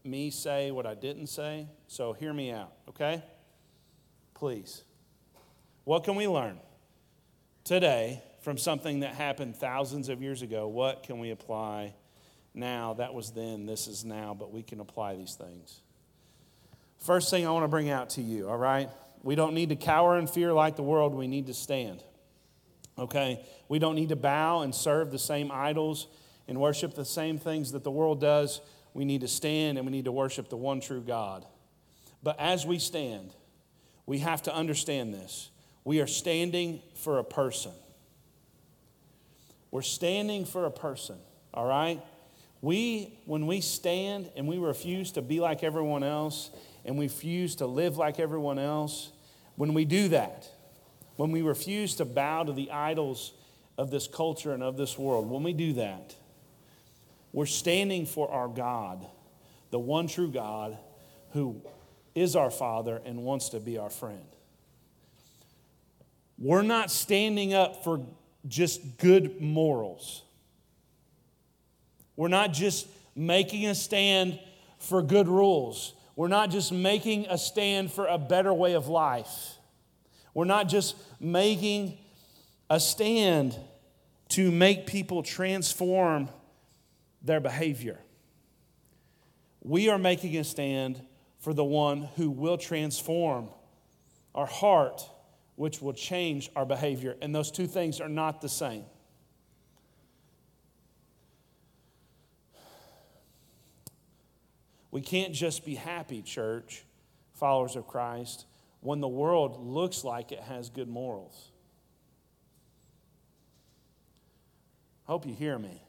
me 0.05 0.31
say 0.31 0.71
what 0.71 0.85
I 0.85 0.95
didn't 0.95 1.29
say. 1.29 1.67
So, 1.87 2.13
hear 2.13 2.35
me 2.35 2.51
out, 2.51 2.73
okay? 2.89 3.23
Please. 4.35 4.83
What 5.85 6.05
can 6.05 6.17
we 6.17 6.27
learn? 6.27 6.59
today 7.65 8.23
from 8.41 8.59
something 8.59 9.01
that 9.01 9.15
happened 9.15 9.57
thousands 9.57 10.09
of 10.09 10.21
years 10.23 10.43
ago, 10.43 10.67
what 10.67 11.03
can 11.03 11.19
we 11.19 11.31
apply 11.31 11.95
now? 12.55 12.95
That 12.95 13.15
was 13.15 13.31
then, 13.31 13.67
this 13.67 13.87
is 13.87 14.05
now, 14.05 14.35
but 14.39 14.53
we 14.53 14.63
can 14.63 14.81
apply 14.81 15.15
these 15.17 15.35
things. 15.35 15.81
First 16.99 17.31
thing 17.31 17.47
I 17.47 17.51
want 17.51 17.65
to 17.65 17.69
bring 17.69 17.91
out 17.91 18.11
to 18.11 18.23
you, 18.23 18.49
all 18.49 18.57
right? 18.57 18.89
We 19.23 19.35
don't 19.35 19.55
need 19.55 19.69
to 19.69 19.77
cower 19.77 20.19
in 20.19 20.27
fear 20.27 20.53
like 20.53 20.77
the 20.77 20.83
world, 20.83 21.15
we 21.15 21.29
need 21.29 21.47
to 21.47 21.55
stand. 21.55 22.03
Okay? 22.99 23.45
We 23.69 23.79
don't 23.79 23.95
need 23.95 24.11
to 24.11 24.17
bow 24.17 24.63
and 24.63 24.75
serve 24.75 25.11
the 25.11 25.19
same 25.19 25.51
idols 25.53 26.09
and 26.49 26.61
worship 26.61 26.95
the 26.95 27.05
same 27.05 27.39
things 27.39 27.73
that 27.73 27.85
the 27.85 27.91
world 27.91 28.21
does. 28.21 28.61
We 28.95 29.05
need 29.05 29.23
to 29.23 29.29
stand 29.29 29.79
and 29.79 29.87
we 29.87 29.93
need 29.93 30.05
to 30.05 30.13
worship 30.13 30.49
the 30.49 30.57
one 30.57 30.81
true 30.81 31.01
God. 31.01 31.47
But 32.23 32.39
as 32.39 32.67
we 32.67 32.79
stand, 32.79 33.33
we 34.07 34.19
have 34.19 34.43
to 34.43 34.55
understand 34.55 35.15
this. 35.15 35.51
We 35.85 36.01
are 36.01 36.07
standing 36.07 36.83
for 36.95 37.19
a 37.19 37.25
person. 37.25 37.73
We're 39.71 39.83
standing 39.83 40.45
for 40.45 40.67
a 40.67 40.71
person, 40.71 41.17
all 41.55 41.67
right? 41.67 42.01
We, 42.61 43.19
when 43.25 43.47
we 43.47 43.61
stand 43.61 44.31
and 44.37 44.47
we 44.47 44.59
refuse 44.59 45.13
to 45.13 45.23
be 45.23 45.41
like 45.41 45.65
everyone 45.65 46.05
else 46.05 46.51
and 46.85 46.99
we 46.99 47.07
refuse 47.07 47.57
to 47.57 47.67
live 47.67 47.97
like 47.97 48.19
everyone 48.19 48.59
else, 48.59 49.13
when 49.57 49.75
we 49.75 49.85
do 49.85 50.09
that, 50.09 50.49
when 51.17 51.31
we 51.31 51.43
refuse 51.43 51.95
to 51.97 52.05
bow 52.05 52.45
to 52.45 52.53
the 52.53 52.71
idols 52.71 53.33
of 53.79 53.91
this 53.91 54.07
culture 54.07 54.53
and 54.53 54.63
of 54.63 54.77
this 54.77 54.99
world, 54.99 55.31
when 55.31 55.43
we 55.43 55.53
do 55.53 55.75
that, 55.75 56.15
we're 57.33 57.47
standing 57.47 58.07
for 58.07 58.31
our 58.31 58.49
God, 58.49 59.07
the 59.71 59.79
one 59.79 60.07
true 60.07 60.31
God 60.31 60.77
who 61.33 61.63
is 62.15 62.37
our 62.37 62.51
Father 62.51 63.01
and 63.05 63.23
wants 63.23 63.51
to 63.51 63.61
be 63.61 63.79
our 63.79 63.91
friend. 63.91 64.27
We're 66.39 66.63
not 66.63 66.91
standing 66.91 67.55
up 67.55 67.85
for 67.85 68.05
just 68.47 68.99
good 68.99 69.41
morals. 69.41 70.23
We're 72.17 72.29
not 72.29 72.53
just 72.53 72.87
making 73.15 73.67
a 73.67 73.75
stand 73.75 74.39
for 74.79 75.03
good 75.03 75.29
rules. 75.29 75.95
We're 76.17 76.29
not 76.29 76.51
just 76.51 76.73
making 76.73 77.27
a 77.29 77.39
stand 77.39 77.93
for 77.93 78.07
a 78.07 78.19
better 78.19 78.53
way 78.53 78.75
of 78.75 78.89
life. 78.89 79.57
We're 80.35 80.45
not 80.45 80.69
just 80.69 80.97
making 81.21 81.99
a 82.69 82.81
stand 82.81 83.57
to 84.31 84.51
make 84.51 84.87
people 84.87 85.23
transform 85.23 86.29
their 87.23 87.41
behavior. 87.41 87.99
We 89.63 89.89
are 89.89 89.99
making 89.99 90.37
a 90.37 90.45
stand 90.45 91.01
for 91.39 91.55
the 91.55 91.65
one 91.65 92.09
who 92.17 92.31
will 92.31 92.57
transform 92.57 93.49
our 94.35 94.47
heart 94.47 95.03
which 95.57 95.83
will 95.83 95.93
change 95.93 96.51
our 96.57 96.65
behavior. 96.65 97.17
And 97.21 97.35
those 97.35 97.51
two 97.51 97.67
things 97.67 98.01
are 98.01 98.09
not 98.09 98.41
the 98.41 98.49
same. 98.49 98.85
We 104.93 105.01
can't 105.01 105.35
just 105.35 105.65
be 105.65 105.75
happy, 105.75 106.23
church, 106.23 106.85
followers 107.35 107.75
of 107.75 107.89
Christ, 107.89 108.47
when 108.81 109.01
the 109.01 109.09
world 109.09 109.59
looks 109.67 110.05
like 110.05 110.31
it 110.31 110.41
has 110.41 110.71
good 110.71 110.89
morals. 110.89 111.51
Hope 115.05 115.27
you 115.27 115.35
hear 115.35 115.59
me. 115.59 115.83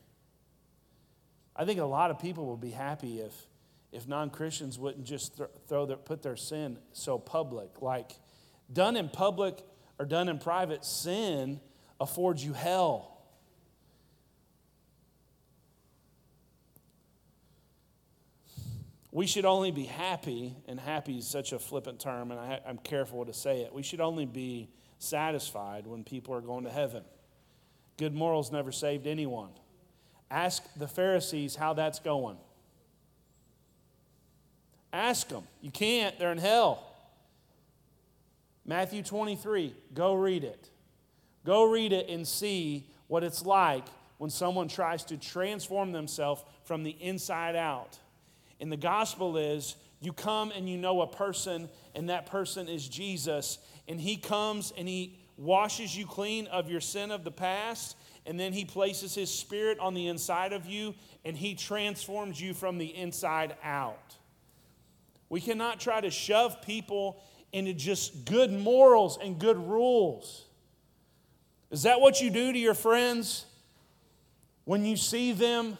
I 1.55 1.65
think 1.65 1.79
a 1.79 1.85
lot 1.85 2.09
of 2.09 2.19
people 2.19 2.47
would 2.47 2.61
be 2.61 2.71
happy 2.71 3.19
if, 3.19 3.33
if 3.91 4.07
non 4.07 4.31
Christians 4.31 4.79
wouldn't 4.79 5.05
just 5.05 5.37
th- 5.37 5.49
throw 5.67 5.85
their, 5.85 5.97
put 5.97 6.23
their 6.23 6.35
sin 6.35 6.79
so 6.93 7.19
public, 7.19 7.81
like 7.81 8.13
Done 8.71 8.95
in 8.95 9.09
public 9.09 9.63
or 9.99 10.05
done 10.05 10.29
in 10.29 10.39
private, 10.39 10.85
sin 10.85 11.59
affords 11.99 12.43
you 12.43 12.53
hell. 12.53 13.12
We 19.13 19.27
should 19.27 19.45
only 19.45 19.69
be 19.69 19.83
happy, 19.83 20.55
and 20.67 20.79
happy 20.79 21.19
is 21.19 21.27
such 21.27 21.53
a 21.53 21.59
flippant 21.59 21.99
term, 21.99 22.31
and 22.31 22.39
I, 22.39 22.59
am 22.65 22.79
careful 22.79 23.23
to 23.23 23.31
say 23.31 23.61
it. 23.61 23.71
We 23.71 23.83
should 23.83 24.01
only 24.01 24.25
be 24.25 24.69
satisfied 24.97 25.85
when 25.85 26.03
people 26.03 26.33
are 26.33 26.41
going 26.41 26.63
to 26.63 26.71
heaven. 26.71 27.03
Good 27.97 28.15
morals 28.15 28.51
never 28.51 28.71
saved 28.71 29.05
anyone. 29.05 29.51
Ask 30.31 30.63
the 30.77 30.87
Pharisees 30.87 31.55
how 31.55 31.73
that's 31.73 31.99
going. 31.99 32.37
Ask 34.91 35.29
them. 35.29 35.43
You 35.61 35.69
can't, 35.69 36.17
they're 36.17 36.31
in 36.31 36.39
hell. 36.39 36.83
Matthew 38.65 39.03
23, 39.03 39.75
go 39.93 40.15
read 40.15 40.43
it. 40.43 40.71
Go 41.45 41.65
read 41.65 41.93
it 41.93 42.09
and 42.09 42.27
see 42.27 42.87
what 43.07 43.23
it's 43.23 43.45
like 43.45 43.85
when 44.17 44.31
someone 44.31 44.67
tries 44.67 45.03
to 45.05 45.17
transform 45.17 45.91
themselves 45.91 46.43
from 46.63 46.81
the 46.81 46.95
inside 46.99 47.55
out. 47.55 47.99
And 48.63 48.71
the 48.71 48.77
gospel 48.77 49.35
is 49.35 49.75
you 49.99 50.13
come 50.13 50.53
and 50.55 50.69
you 50.69 50.77
know 50.77 51.01
a 51.01 51.07
person, 51.07 51.67
and 51.95 52.07
that 52.07 52.27
person 52.27 52.69
is 52.69 52.87
Jesus. 52.87 53.57
And 53.89 53.99
he 53.99 54.15
comes 54.15 54.71
and 54.77 54.87
he 54.87 55.19
washes 55.35 55.97
you 55.97 56.05
clean 56.05 56.47
of 56.47 56.69
your 56.69 56.79
sin 56.79 57.11
of 57.11 57.25
the 57.25 57.31
past, 57.31 57.97
and 58.25 58.39
then 58.39 58.53
he 58.53 58.63
places 58.63 59.13
his 59.13 59.29
spirit 59.29 59.79
on 59.79 59.93
the 59.93 60.07
inside 60.07 60.53
of 60.53 60.65
you, 60.65 60.95
and 61.25 61.35
he 61.35 61.55
transforms 61.55 62.39
you 62.39 62.53
from 62.53 62.77
the 62.77 62.85
inside 62.85 63.53
out. 63.65 64.15
We 65.27 65.41
cannot 65.41 65.81
try 65.81 65.99
to 65.99 66.09
shove 66.09 66.61
people 66.61 67.21
into 67.51 67.73
just 67.73 68.23
good 68.23 68.53
morals 68.53 69.19
and 69.21 69.37
good 69.37 69.57
rules. 69.57 70.45
Is 71.69 71.83
that 71.83 71.99
what 71.99 72.21
you 72.21 72.29
do 72.29 72.53
to 72.53 72.57
your 72.57 72.75
friends 72.75 73.45
when 74.63 74.85
you 74.85 74.95
see 74.95 75.33
them 75.33 75.77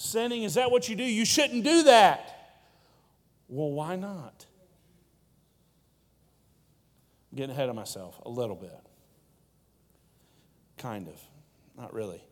sinning? 0.00 0.42
Is 0.44 0.54
that 0.54 0.70
what 0.70 0.88
you 0.88 0.96
do? 0.96 1.04
You 1.04 1.24
shouldn't 1.24 1.64
do 1.64 1.84
that. 1.84 2.58
Well, 3.48 3.70
why 3.70 3.96
not? 3.96 4.46
I'm 7.30 7.36
getting 7.36 7.50
ahead 7.50 7.68
of 7.68 7.74
myself 7.74 8.20
a 8.24 8.28
little 8.28 8.56
bit. 8.56 8.80
Kind 10.78 11.08
of. 11.08 11.20
Not 11.76 11.92
really. 11.92 12.22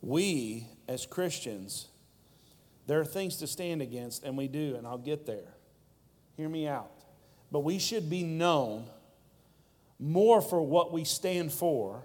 We, 0.00 0.66
as 0.88 1.06
Christians, 1.06 1.86
there 2.86 2.98
are 2.98 3.04
things 3.04 3.36
to 3.36 3.46
stand 3.46 3.82
against, 3.82 4.24
and 4.24 4.36
we 4.36 4.48
do, 4.48 4.74
and 4.76 4.84
I'll 4.86 4.98
get 4.98 5.26
there. 5.26 5.54
Hear 6.36 6.48
me 6.48 6.66
out. 6.66 6.90
But 7.52 7.60
we 7.60 7.78
should 7.78 8.10
be 8.10 8.24
known 8.24 8.86
more 10.02 10.40
for 10.42 10.60
what 10.60 10.92
we 10.92 11.04
stand 11.04 11.52
for 11.52 12.04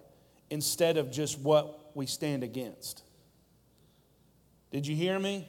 instead 0.52 0.98
of 0.98 1.12
just 1.12 1.40
what 1.40 1.96
we 1.96 2.06
stand 2.06 2.44
against. 2.44 3.02
Did 4.72 4.86
you 4.86 4.96
hear 4.96 5.18
me? 5.18 5.48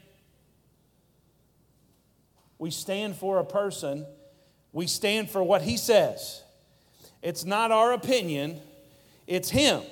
We 2.59 2.71
stand 2.71 3.17
for 3.17 3.39
a 3.39 3.45
person, 3.45 4.07
we 4.73 4.87
stand 4.87 5.31
for 5.31 5.43
what 5.43 5.61
he 5.61 5.77
says. 5.77 6.43
It's 7.23 7.45
not 7.45 7.71
our 7.71 7.93
opinion, 7.93 8.61
it's 9.27 9.51
him. 9.51 9.83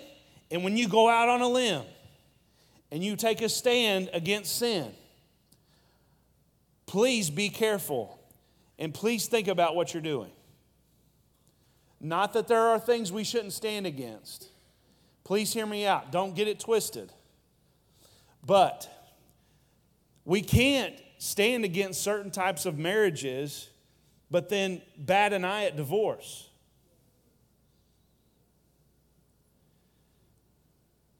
And 0.50 0.64
when 0.64 0.78
you 0.78 0.88
go 0.88 1.10
out 1.10 1.28
on 1.28 1.42
a 1.42 1.48
limb 1.48 1.82
and 2.90 3.04
you 3.04 3.16
take 3.16 3.42
a 3.42 3.50
stand 3.50 4.08
against 4.14 4.56
sin, 4.56 4.92
please 6.86 7.28
be 7.28 7.50
careful 7.50 8.18
and 8.78 8.94
please 8.94 9.26
think 9.26 9.46
about 9.46 9.76
what 9.76 9.92
you're 9.92 10.02
doing. 10.02 10.30
Not 12.00 12.32
that 12.34 12.46
there 12.48 12.60
are 12.60 12.78
things 12.78 13.10
we 13.10 13.24
shouldn't 13.24 13.52
stand 13.52 13.86
against. 13.86 14.48
Please 15.24 15.52
hear 15.52 15.66
me 15.66 15.86
out. 15.86 16.12
Don't 16.12 16.34
get 16.34 16.46
it 16.46 16.60
twisted. 16.60 17.12
But 18.44 18.88
we 20.24 20.40
can't 20.40 20.94
stand 21.18 21.64
against 21.64 22.02
certain 22.02 22.30
types 22.30 22.66
of 22.66 22.78
marriages, 22.78 23.70
but 24.30 24.48
then 24.48 24.82
bat 24.98 25.32
an 25.32 25.44
eye 25.44 25.64
at 25.64 25.76
divorce. 25.76 26.48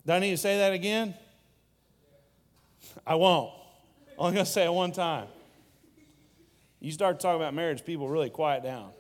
Do 0.07 0.13
I 0.13 0.19
need 0.21 0.31
to 0.31 0.37
say 0.37 0.59
that 0.59 0.73
again? 0.73 1.15
I 3.05 3.17
won't. 3.17 3.53
I'm 4.13 4.33
going 4.33 4.47
to 4.47 4.51
say 4.51 4.65
it 4.65 4.73
one 4.73 4.93
time. 4.93 5.27
You 6.81 6.93
start 6.93 7.19
talking 7.19 7.41
about 7.41 7.55
marriage, 7.55 7.85
people 7.85 8.09
really 8.09 8.31
quiet 8.31 8.63
down. 8.63 8.91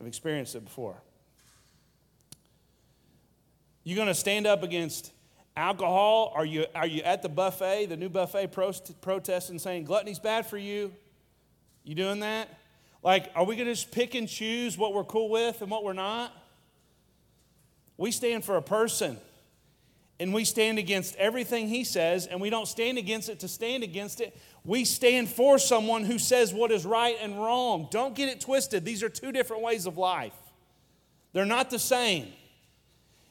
I've 0.00 0.06
experienced 0.06 0.54
it 0.54 0.64
before. 0.64 0.96
You 3.88 3.94
going 3.94 4.08
to 4.08 4.14
stand 4.14 4.46
up 4.46 4.62
against 4.62 5.12
alcohol? 5.56 6.30
Are 6.36 6.44
you, 6.44 6.66
are 6.74 6.86
you 6.86 7.00
at 7.04 7.22
the 7.22 7.30
buffet, 7.30 7.86
the 7.86 7.96
new 7.96 8.10
buffet, 8.10 8.48
protest, 8.48 9.00
protesting 9.00 9.58
saying 9.58 9.84
gluttony's 9.84 10.18
bad 10.18 10.44
for 10.44 10.58
you? 10.58 10.92
You 11.84 11.94
doing 11.94 12.20
that? 12.20 12.50
Like, 13.02 13.30
are 13.34 13.46
we 13.46 13.56
going 13.56 13.66
to 13.66 13.72
just 13.72 13.90
pick 13.90 14.14
and 14.14 14.28
choose 14.28 14.76
what 14.76 14.92
we're 14.92 15.04
cool 15.04 15.30
with 15.30 15.62
and 15.62 15.70
what 15.70 15.84
we're 15.84 15.94
not? 15.94 16.34
We 17.96 18.10
stand 18.10 18.44
for 18.44 18.58
a 18.58 18.62
person 18.62 19.16
and 20.20 20.34
we 20.34 20.44
stand 20.44 20.78
against 20.78 21.16
everything 21.16 21.66
he 21.66 21.82
says, 21.82 22.26
and 22.26 22.42
we 22.42 22.50
don't 22.50 22.68
stand 22.68 22.98
against 22.98 23.30
it 23.30 23.40
to 23.40 23.48
stand 23.48 23.84
against 23.84 24.20
it. 24.20 24.38
We 24.66 24.84
stand 24.84 25.30
for 25.30 25.58
someone 25.58 26.04
who 26.04 26.18
says 26.18 26.52
what 26.52 26.72
is 26.72 26.84
right 26.84 27.16
and 27.22 27.40
wrong. 27.40 27.88
Don't 27.90 28.14
get 28.14 28.28
it 28.28 28.42
twisted. 28.42 28.84
These 28.84 29.02
are 29.02 29.08
two 29.08 29.32
different 29.32 29.62
ways 29.62 29.86
of 29.86 29.96
life, 29.96 30.36
they're 31.32 31.46
not 31.46 31.70
the 31.70 31.78
same. 31.78 32.34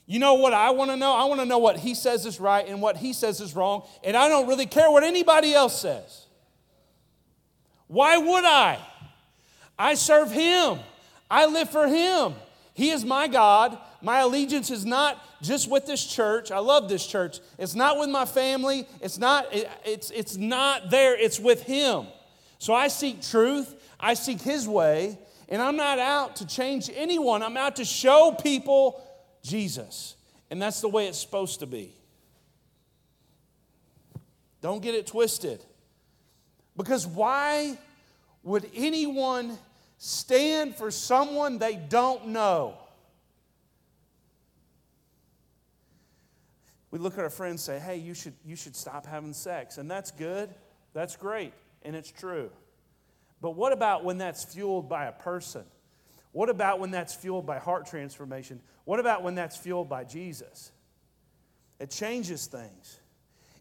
You 0.07 0.19
know 0.19 0.35
what 0.35 0.53
I 0.53 0.71
want 0.71 0.89
to 0.89 0.97
know? 0.97 1.13
I 1.13 1.25
want 1.25 1.41
to 1.41 1.45
know 1.45 1.57
what 1.57 1.77
he 1.77 1.93
says 1.93 2.25
is 2.25 2.39
right 2.39 2.65
and 2.67 2.81
what 2.81 2.95
he 2.95 3.11
says 3.11 3.41
is 3.41 3.53
wrong, 3.55 3.83
and 4.03 4.15
I 4.15 4.29
don't 4.29 4.47
really 4.47 4.65
care 4.65 4.89
what 4.89 5.03
anybody 5.03 5.53
else 5.53 5.79
says. 5.79 6.25
Why 7.87 8.17
would 8.17 8.45
I? 8.45 8.79
I 9.77 9.93
serve 9.93 10.31
him, 10.31 10.79
I 11.29 11.45
live 11.45 11.69
for 11.69 11.87
him. 11.87 12.33
He 12.73 12.91
is 12.91 13.03
my 13.03 13.27
God. 13.27 13.77
My 14.03 14.19
allegiance 14.19 14.69
is 14.69 14.85
not 14.85 15.19
just 15.41 15.67
with 15.69 15.87
this 15.87 16.05
church. 16.05 16.51
I 16.51 16.59
love 16.59 16.87
this 16.87 17.07
church. 17.07 17.39
It's 17.57 17.73
not 17.73 17.97
with 17.97 18.09
my 18.09 18.25
family. 18.25 18.87
It's 19.01 19.17
not, 19.17 19.47
it's, 19.51 20.11
it's 20.11 20.37
not 20.37 20.91
there. 20.91 21.19
It's 21.19 21.39
with 21.39 21.63
him. 21.63 22.05
So 22.59 22.75
I 22.75 22.89
seek 22.89 23.23
truth. 23.23 23.73
I 23.99 24.13
seek 24.13 24.39
his 24.41 24.67
way. 24.67 25.17
And 25.49 25.59
I'm 25.59 25.75
not 25.75 25.97
out 25.97 26.35
to 26.35 26.45
change 26.45 26.91
anyone. 26.93 27.41
I'm 27.41 27.57
out 27.57 27.77
to 27.77 27.85
show 27.85 28.37
people 28.39 29.01
Jesus. 29.47 30.15
And 30.49 30.61
that's 30.61 30.81
the 30.81 30.89
way 30.89 31.07
it's 31.07 31.19
supposed 31.19 31.59
to 31.59 31.65
be. 31.65 31.93
Don't 34.61 34.81
get 34.81 34.95
it 34.95 35.07
twisted. 35.07 35.63
Because 36.75 37.07
why 37.07 37.77
would 38.43 38.69
anyone 38.75 39.57
stand 39.97 40.75
for 40.75 40.91
someone 40.91 41.57
they 41.57 41.75
don't 41.75 42.27
know? 42.27 42.77
We 46.91 46.99
look 46.99 47.13
at 47.13 47.19
our 47.19 47.29
friends 47.29 47.67
and 47.67 47.81
say, 47.81 47.85
hey, 47.85 47.97
you 47.97 48.13
should, 48.13 48.33
you 48.45 48.55
should 48.55 48.75
stop 48.75 49.05
having 49.05 49.33
sex. 49.33 49.77
And 49.77 49.91
that's 49.91 50.11
good. 50.11 50.49
That's 50.93 51.15
great. 51.15 51.53
And 51.83 51.95
it's 51.95 52.11
true. 52.11 52.49
But 53.41 53.51
what 53.51 53.73
about 53.73 54.03
when 54.03 54.17
that's 54.17 54.45
fueled 54.45 54.87
by 54.87 55.05
a 55.05 55.11
person? 55.11 55.63
What 56.31 56.49
about 56.49 56.79
when 56.79 56.91
that's 56.91 57.15
fueled 57.15 57.45
by 57.45 57.57
heart 57.57 57.87
transformation? 57.87 58.61
What 58.85 58.99
about 58.99 59.23
when 59.23 59.35
that's 59.35 59.57
fueled 59.57 59.89
by 59.89 60.03
Jesus? 60.03 60.71
It 61.79 61.89
changes 61.89 62.47
things. 62.47 62.99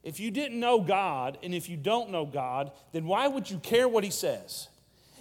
If 0.03 0.21
you 0.21 0.31
didn't 0.31 0.61
know 0.61 0.81
God 0.81 1.39
and 1.43 1.55
if 1.55 1.69
you 1.69 1.77
don't 1.77 2.11
know 2.11 2.25
God, 2.25 2.73
then 2.93 3.07
why 3.07 3.27
would 3.27 3.51
you 3.51 3.59
care 3.59 3.89
what 3.89 4.05
He 4.05 4.11
says? 4.11 4.69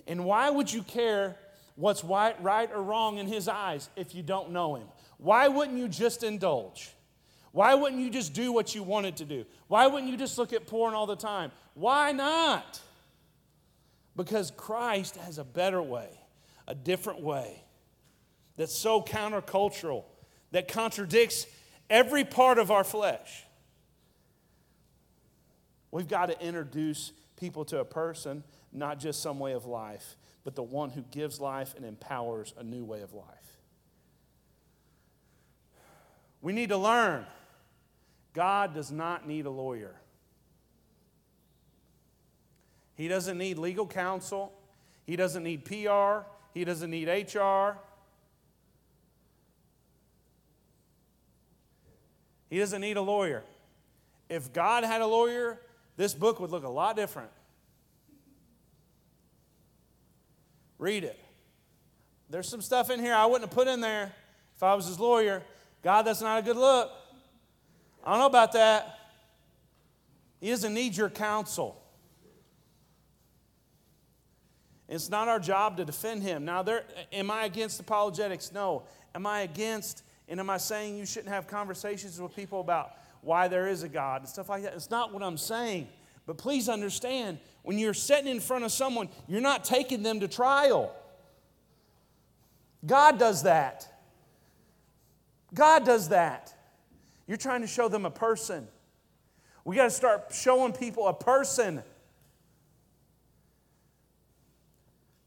And 0.08 0.26
why 0.26 0.50
would 0.50 0.72
you 0.72 0.84
care 0.84 1.36
what's 1.76 2.04
right, 2.04 2.70
or 2.72 2.84
wrong 2.84 3.18
in 3.18 3.28
His 3.28 3.48
eyes 3.48 3.89
if 3.96 4.14
you 4.14 4.22
don't 4.22 4.52
know 4.52 4.76
Him? 4.76 4.88
Why 5.18 5.48
wouldn't 5.48 5.78
you 5.78 5.88
just 5.88 6.24
indulge? 6.24 6.91
Why 7.52 7.74
wouldn't 7.74 8.02
you 8.02 8.10
just 8.10 8.34
do 8.34 8.52
what 8.52 8.76
you 8.76 8.84
wanted 8.84 9.18
to 9.18 9.26
do? 9.26 9.46
Why 9.68 9.88
wouldn't 9.88 10.12
you 10.12 10.18
just 10.18 10.38
look 10.38 10.54
at 10.54 10.68
porn 10.68 10.93
all 10.93 11.08
the 11.08 11.16
time? 11.16 11.52
Why 11.74 12.12
not? 12.12 12.80
Because 14.16 14.52
Christ 14.52 15.18
has 15.18 15.38
a 15.38 15.43
better 15.43 15.82
way 15.82 16.10
a 16.68 16.76
different 16.76 17.22
way 17.22 17.63
that's 18.57 18.74
so 18.76 19.01
countercultural, 19.01 20.03
that 20.51 20.68
contradicts 20.68 21.45
every 21.89 22.24
part 22.24 22.57
of 22.57 22.72
our 22.72 22.84
flesh. 22.84 23.43
We've 25.91 26.07
got 26.07 26.28
to 26.28 26.41
introduce 26.41 27.11
people 27.38 27.66
to 27.66 27.80
a 27.80 27.86
person, 27.86 28.43
not 28.72 28.99
just 28.99 29.22
some 29.22 29.39
way 29.39 29.53
of 29.53 29.66
life, 29.66 30.16
but 30.43 30.55
the 30.55 30.63
one 30.63 30.89
who 30.89 31.01
gives 31.11 31.39
life 31.39 31.74
and 31.76 31.86
empowers 31.86 32.53
a 32.57 32.63
new 32.63 32.84
way 32.84 33.01
of 33.01 33.13
life. 33.13 33.26
We 36.41 36.53
need 36.53 36.70
to 36.70 36.78
learn 36.78 37.26
God 38.34 38.74
does 38.74 38.91
not 38.91 39.26
need 39.26 39.45
a 39.45 39.49
lawyer. 39.49 39.95
He 42.95 43.07
doesn't 43.07 43.38
need 43.38 43.57
legal 43.57 43.88
counsel. 43.88 44.51
He 45.05 45.16
doesn't 45.16 45.43
need 45.43 45.63
PR. 45.63 46.28
He 46.56 46.64
doesn't 46.64 46.89
need 46.89 47.10
HR. 47.10 47.78
He 52.49 52.58
doesn't 52.58 52.80
need 52.80 52.95
a 52.95 53.01
lawyer. 53.01 53.43
If 54.30 54.53
God 54.53 54.86
had 54.86 55.01
a 55.01 55.06
lawyer, 55.06 55.60
this 55.97 56.14
book 56.14 56.39
would 56.39 56.51
look 56.51 56.64
a 56.64 56.70
lot 56.70 56.95
different. 56.95 57.30
Read 60.80 61.03
it. 61.03 61.20
There's 62.30 62.47
some 62.47 62.62
stuff 62.62 62.89
in 62.89 63.01
here 63.01 63.14
I 63.14 63.26
wouldn't 63.26 63.49
have 63.49 63.56
put 63.56 63.68
in 63.68 63.82
there 63.82 64.14
if 64.56 64.64
I 64.64 64.76
was 64.76 64.88
his 64.88 64.99
lawyer. 64.99 65.43
God, 65.84 66.03
that's 66.03 66.22
not 66.22 66.39
a 66.39 66.41
good 66.41 66.58
look. 66.58 66.89
I 68.06 68.12
don't 68.12 68.20
know 68.20 68.28
about 68.28 68.53
that. 68.53 68.97
He 70.39 70.49
doesn't 70.51 70.74
need 70.74 70.95
your 70.95 71.10
counsel. 71.10 71.84
It's 74.88 75.09
not 75.09 75.27
our 75.27 75.39
job 75.39 75.77
to 75.77 75.86
defend 75.86 76.23
him. 76.23 76.45
Now, 76.45 76.61
there, 76.61 76.83
am 77.11 77.31
I 77.31 77.45
against 77.45 77.79
apologetics? 77.79 78.51
No. 78.51 78.83
Am 79.15 79.25
I 79.25 79.41
against, 79.41 80.03
and 80.27 80.39
am 80.39 80.49
I 80.49 80.57
saying 80.57 80.97
you 80.97 81.05
shouldn't 81.05 81.33
have 81.33 81.47
conversations 81.47 82.19
with 82.21 82.36
people 82.36 82.59
about 82.61 82.91
why 83.21 83.47
there 83.47 83.67
is 83.67 83.81
a 83.81 83.89
God 83.89 84.21
and 84.21 84.29
stuff 84.29 84.49
like 84.49 84.63
that? 84.63 84.73
It's 84.73 84.91
not 84.91 85.13
what 85.13 85.23
I'm 85.23 85.38
saying. 85.38 85.88
But 86.27 86.38
please 86.38 86.69
understand, 86.69 87.39
when 87.63 87.79
you're 87.79 87.93
sitting 87.93 88.27
in 88.27 88.39
front 88.39 88.63
of 88.63 88.71
someone, 88.71 89.09
you're 89.27 89.41
not 89.41 89.63
taking 89.63 90.03
them 90.03 90.19
to 90.19 90.27
trial. 90.27 90.95
God 92.86 93.17
does 93.17 93.43
that. 93.43 93.88
God 95.53 95.86
does 95.86 96.09
that. 96.09 96.53
You're 97.27 97.38
trying 97.38 97.61
to 97.61 97.67
show 97.67 97.88
them 97.88 98.05
a 98.05 98.11
person. 98.11 98.67
We 99.63 99.75
got 99.75 99.86
to 99.86 99.91
start 99.91 100.31
showing 100.31 100.73
people 100.73 101.07
a 101.07 101.13
person. 101.13 101.81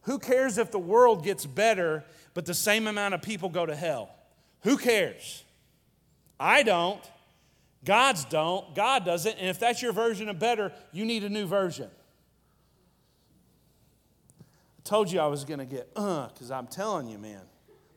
Who 0.09 0.19
cares 0.19 0.57
if 0.57 0.71
the 0.71 0.79
world 0.79 1.23
gets 1.23 1.45
better, 1.45 2.03
but 2.33 2.47
the 2.47 2.55
same 2.55 2.87
amount 2.87 3.13
of 3.13 3.21
people 3.21 3.51
go 3.51 3.67
to 3.67 3.77
hell? 3.77 4.09
Who 4.63 4.79
cares? 4.79 5.45
I 6.41 6.63
don't. 6.63 7.03
God's 7.85 8.25
don't. 8.25 8.75
God 8.75 9.05
doesn't. 9.05 9.37
And 9.37 9.49
if 9.49 9.59
that's 9.59 9.83
your 9.83 9.93
version 9.93 10.31
of 10.31 10.39
better, 10.39 10.73
you 10.93 11.05
need 11.05 11.25
a 11.25 11.29
new 11.29 11.45
version. 11.45 11.91
I 14.41 14.83
told 14.83 15.13
you 15.13 15.21
I 15.21 15.27
was 15.27 15.45
going 15.45 15.59
to 15.61 15.67
get, 15.67 15.91
uh, 15.95 16.29
because 16.29 16.51
I'm 16.51 16.69
telling 16.69 17.07
you, 17.07 17.19
man. 17.19 17.43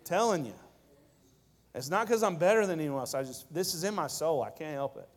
telling 0.03 0.45
you. 0.45 0.55
It's 1.74 1.89
not 1.89 2.07
because 2.07 2.24
I'm 2.24 2.36
better 2.36 2.68
than 2.68 2.82
anyone 2.82 2.99
else. 2.99 3.14
I 3.14 3.24
just, 3.24 3.53
this 3.53 3.74
is 3.74 3.86
in 3.86 3.95
my 3.95 4.07
soul. 4.07 4.43
I 4.43 4.49
can't 4.49 4.74
help 4.74 4.97
it. 4.97 5.07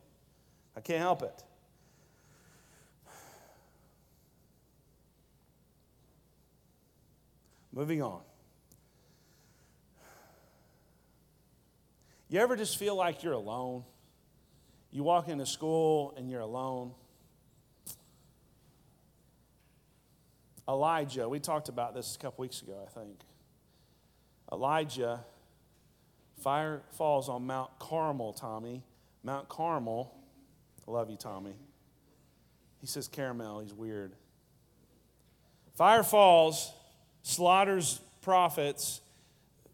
I 0.77 0.79
can't 0.79 1.01
help 1.01 1.23
it. 1.23 1.43
Moving 7.75 8.01
on. 8.01 8.21
You 12.29 12.39
ever 12.39 12.55
just 12.55 12.79
feel 12.79 12.95
like 12.95 13.21
you're 13.21 13.33
alone? 13.33 13.83
You 14.91 15.03
walk 15.03 15.27
into 15.27 15.45
school 15.45 16.13
and 16.17 16.31
you're 16.31 16.41
alone. 16.41 16.93
Elijah, 20.67 21.27
we 21.27 21.39
talked 21.39 21.69
about 21.69 21.93
this 21.93 22.15
a 22.15 22.19
couple 22.19 22.41
weeks 22.41 22.61
ago, 22.61 22.87
I 22.87 22.89
think. 22.97 23.19
Elijah, 24.51 25.25
fire 26.41 26.81
falls 26.93 27.27
on 27.29 27.45
Mount 27.45 27.77
Carmel, 27.77 28.33
Tommy. 28.33 28.83
Mount 29.21 29.49
Carmel. 29.49 30.15
I 30.87 30.91
love 30.91 31.09
you, 31.09 31.17
Tommy. 31.17 31.55
He 32.79 32.87
says 32.87 33.07
caramel, 33.07 33.59
he's 33.59 33.73
weird. 33.73 34.13
Fire 35.75 36.03
falls, 36.03 36.71
slaughters 37.25 37.99
prophets. 38.21 39.01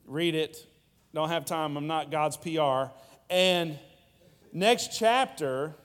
Read 0.06 0.36
it. 0.36 0.66
Don't 1.14 1.30
have 1.30 1.46
time. 1.46 1.76
I'm 1.76 1.88
not 1.88 2.10
God's 2.10 2.38
PR. 2.38 2.92
And 3.30 3.78
next 4.54 4.98
chapter, 4.98 5.76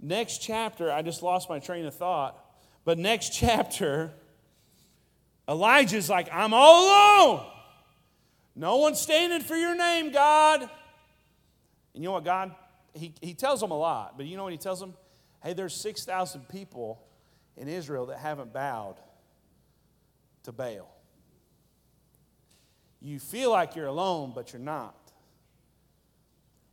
next 0.00 0.38
chapter, 0.38 0.92
I 0.92 1.02
just 1.02 1.22
lost 1.22 1.48
my 1.48 1.58
train 1.58 1.86
of 1.86 1.94
thought. 1.94 2.38
But 2.84 2.98
next 2.98 3.30
chapter, 3.34 4.12
Elijah's 5.48 6.10
like, 6.10 6.28
I'm 6.32 6.52
all 6.52 6.86
alone. 6.86 7.46
No 8.54 8.76
one's 8.76 9.00
standing 9.00 9.40
for 9.40 9.56
your 9.56 9.74
name, 9.74 10.12
God. 10.12 10.60
And 10.60 10.70
you 11.94 12.02
know 12.02 12.12
what, 12.12 12.24
God? 12.24 12.54
He, 12.92 13.12
he 13.20 13.34
tells 13.34 13.60
them 13.60 13.70
a 13.70 13.78
lot, 13.78 14.16
but 14.16 14.26
you 14.26 14.36
know 14.36 14.44
what 14.44 14.52
he 14.52 14.58
tells 14.58 14.78
them? 14.78 14.94
Hey, 15.42 15.54
there's 15.54 15.74
6,000 15.74 16.48
people 16.48 17.02
in 17.56 17.66
Israel 17.66 18.06
that 18.06 18.18
haven't 18.18 18.52
bowed 18.52 18.96
to 20.44 20.52
Baal. 20.52 20.94
You 23.00 23.18
feel 23.18 23.50
like 23.50 23.76
you're 23.76 23.86
alone, 23.86 24.32
but 24.34 24.52
you're 24.52 24.62
not. 24.62 25.12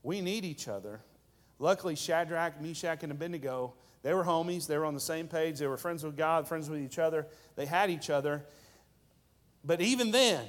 We 0.03 0.21
need 0.21 0.45
each 0.45 0.67
other. 0.67 1.01
Luckily, 1.59 1.95
Shadrach, 1.95 2.61
Meshach, 2.61 3.03
and 3.03 3.11
Abednego, 3.11 3.73
they 4.01 4.13
were 4.13 4.23
homies. 4.23 4.65
They 4.65 4.77
were 4.77 4.85
on 4.85 4.93
the 4.93 4.99
same 4.99 5.27
page. 5.27 5.59
They 5.59 5.67
were 5.67 5.77
friends 5.77 6.03
with 6.03 6.15
God, 6.15 6.47
friends 6.47 6.69
with 6.69 6.79
each 6.79 6.99
other. 6.99 7.27
They 7.55 7.65
had 7.65 7.89
each 7.89 8.09
other. 8.09 8.45
But 9.63 9.81
even 9.81 10.11
then, 10.11 10.45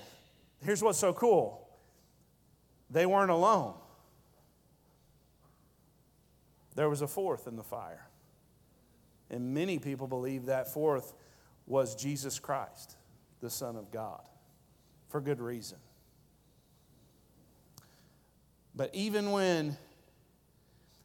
here's 0.64 0.82
what's 0.82 0.98
so 0.98 1.12
cool 1.12 1.68
they 2.90 3.06
weren't 3.06 3.30
alone. 3.30 3.74
There 6.74 6.88
was 6.88 7.02
a 7.02 7.08
fourth 7.08 7.46
in 7.46 7.56
the 7.56 7.62
fire. 7.62 8.06
And 9.30 9.52
many 9.52 9.78
people 9.78 10.06
believe 10.06 10.46
that 10.46 10.72
fourth 10.72 11.12
was 11.66 11.94
Jesus 11.94 12.38
Christ 12.38 12.96
the 13.42 13.50
Son 13.50 13.76
of 13.76 13.90
God 13.90 14.22
for 15.08 15.20
good 15.20 15.40
reason. 15.40 15.78
But 18.74 18.94
even 18.94 19.32
when, 19.32 19.76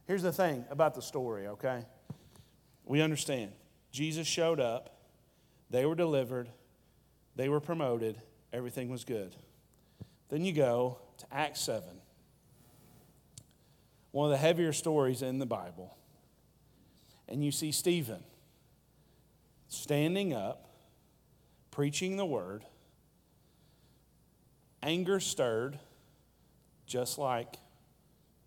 here's 0.06 0.22
the 0.22 0.32
thing 0.32 0.64
about 0.70 0.94
the 0.94 1.02
story, 1.02 1.48
okay? 1.48 1.84
We 2.86 3.02
understand. 3.02 3.52
Jesus 3.90 4.26
showed 4.26 4.60
up, 4.60 4.96
they 5.68 5.84
were 5.84 5.96
delivered, 5.96 6.48
they 7.36 7.50
were 7.50 7.60
promoted, 7.60 8.22
everything 8.52 8.88
was 8.88 9.04
good. 9.04 9.36
Then 10.30 10.44
you 10.44 10.52
go 10.52 10.98
to 11.18 11.26
Acts 11.30 11.60
7, 11.60 11.82
one 14.12 14.26
of 14.26 14.30
the 14.30 14.38
heavier 14.38 14.72
stories 14.72 15.20
in 15.22 15.38
the 15.38 15.46
Bible, 15.46 15.94
and 17.28 17.44
you 17.44 17.50
see 17.50 17.72
Stephen 17.72 18.22
standing 19.66 20.32
up 20.32 20.67
preaching 21.78 22.16
the 22.16 22.26
word, 22.26 22.64
anger 24.82 25.20
stirred, 25.20 25.78
just 26.88 27.18
like 27.18 27.54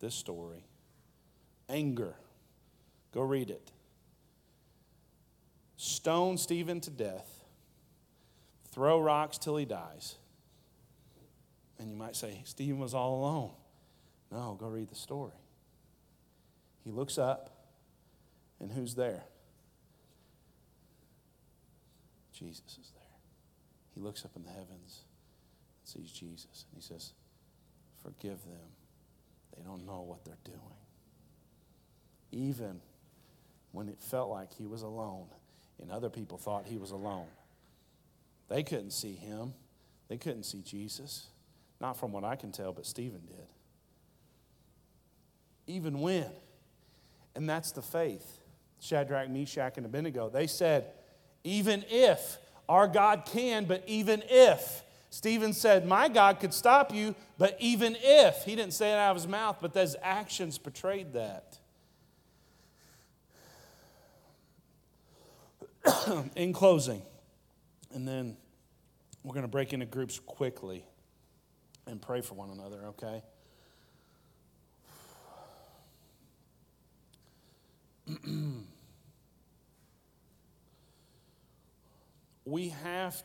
this 0.02 0.14
story. 0.14 0.66
Anger. 1.70 2.16
Go 3.14 3.22
read 3.22 3.50
it. 3.50 3.72
Stone 5.78 6.40
Stephen 6.40 6.82
to 6.82 6.90
death, 6.90 7.46
throw 8.74 9.00
rocks 9.00 9.38
till 9.38 9.56
he 9.56 9.64
dies. 9.64 10.16
And 11.80 11.90
you 11.90 11.96
might 11.96 12.18
say, 12.18 12.42
Stephen 12.44 12.80
was 12.80 12.94
all 12.94 13.16
alone. 13.16 13.52
No, 14.30 14.58
go 14.60 14.68
read 14.68 14.90
the 14.90 14.96
story. 14.96 15.40
He 16.84 16.92
looks 16.92 17.18
up, 17.18 17.50
and 18.60 18.70
who's 18.70 18.96
there? 18.96 19.24
Jesus 22.34 22.78
is 22.78 22.92
there. 22.94 23.01
He 23.94 24.00
looks 24.00 24.26
up 24.26 24.32
in 24.36 24.44
the 24.44 24.50
heavens 24.50 25.04
and 25.80 25.88
sees 25.88 26.12
Jesus, 26.12 26.66
and 26.72 26.82
he 26.82 26.82
says, 26.82 27.14
Forgive 28.02 28.42
them. 28.44 28.70
They 29.56 29.64
don't 29.64 29.86
know 29.86 30.02
what 30.02 30.24
they're 30.26 30.36
doing. 30.44 30.58
Even 32.32 32.80
when 33.72 33.90
it 33.90 34.02
felt 34.02 34.30
like 34.30 34.54
he 34.54 34.66
was 34.66 34.82
alone 34.82 35.28
and 35.80 35.92
other 35.92 36.10
people 36.10 36.38
thought 36.38 36.66
he 36.66 36.78
was 36.78 36.92
alone, 36.92 37.28
they 38.50 38.64
couldn't 38.64 38.92
see 38.92 39.14
him. 39.14 39.54
They 40.08 40.18
couldn't 40.18 40.44
see 40.44 40.62
Jesus. 40.62 41.28
Not 41.80 41.98
from 41.98 42.12
what 42.12 42.24
I 42.24 42.36
can 42.36 42.52
tell, 42.52 42.74
but 42.74 42.86
Stephen 42.86 43.22
did. 43.26 43.48
Even 45.68 46.00
when, 46.00 46.30
and 47.36 47.50
that's 47.50 47.72
the 47.72 47.82
faith. 47.82 48.40
Shadrach, 48.80 49.30
Meshach, 49.30 49.78
and 49.78 49.86
Abednego, 49.86 50.30
they 50.30 50.48
said, 50.48 50.88
even 51.44 51.86
if 51.90 52.38
our 52.70 52.88
God 52.88 53.26
can, 53.26 53.66
but 53.66 53.84
even 53.88 54.24
if. 54.30 54.84
Stephen 55.10 55.52
said, 55.54 55.86
My 55.86 56.08
God 56.08 56.40
could 56.40 56.54
stop 56.54 56.94
you, 56.94 57.16
but 57.38 57.58
even 57.60 57.98
if. 58.00 58.44
He 58.44 58.56
didn't 58.56 58.74
say 58.74 58.92
it 58.92 58.96
out 58.96 59.12
of 59.12 59.18
his 59.18 59.28
mouth, 59.28 59.58
but 59.62 59.74
his 59.74 59.96
actions 60.02 60.58
portrayed 60.58 61.14
that. 61.14 61.58
In 66.36 66.54
closing, 66.54 67.02
and 67.94 68.08
then 68.08 68.38
we're 69.24 69.34
going 69.34 69.44
to 69.44 69.50
break 69.50 69.74
into 69.74 69.86
groups 69.86 70.20
quickly 70.20 70.86
and 71.88 72.02
pray 72.02 72.22
for 72.22 72.36
one 72.36 72.50
another, 72.50 72.86
okay? 72.88 73.24
we 82.46 82.70
have 82.84 83.24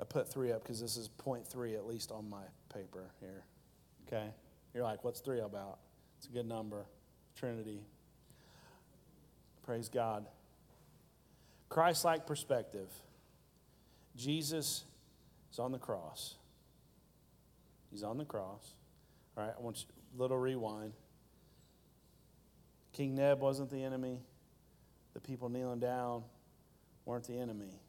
I 0.00 0.04
put 0.04 0.32
three 0.32 0.50
up 0.50 0.62
because 0.62 0.80
this 0.80 0.96
is 0.96 1.08
point 1.08 1.46
three 1.46 1.74
at 1.74 1.86
least 1.86 2.10
on 2.10 2.28
my 2.28 2.42
paper 2.72 3.10
here. 3.20 3.44
Okay? 4.06 4.30
You're 4.72 4.84
like, 4.84 5.04
what's 5.04 5.20
three 5.20 5.40
about? 5.40 5.78
It's 6.18 6.26
a 6.26 6.30
good 6.30 6.46
number. 6.46 6.86
Trinity. 7.36 7.80
Praise 9.62 9.90
God. 9.90 10.26
Christ 11.68 12.04
like 12.04 12.26
perspective. 12.26 12.88
Jesus 14.16 14.84
is 15.52 15.58
on 15.58 15.70
the 15.70 15.78
cross. 15.78 16.34
He's 17.90 18.02
on 18.02 18.16
the 18.16 18.24
cross. 18.24 18.74
All 19.36 19.44
right, 19.44 19.52
I 19.56 19.60
want 19.60 19.80
you, 19.80 19.84
little 20.18 20.38
rewind. 20.38 20.92
King 22.92 23.14
Neb 23.14 23.40
wasn't 23.40 23.70
the 23.70 23.82
enemy. 23.82 24.20
The 25.14 25.20
people 25.20 25.48
kneeling 25.48 25.80
down 25.80 26.22
weren't 27.04 27.26
the 27.26 27.38
enemy. 27.38 27.80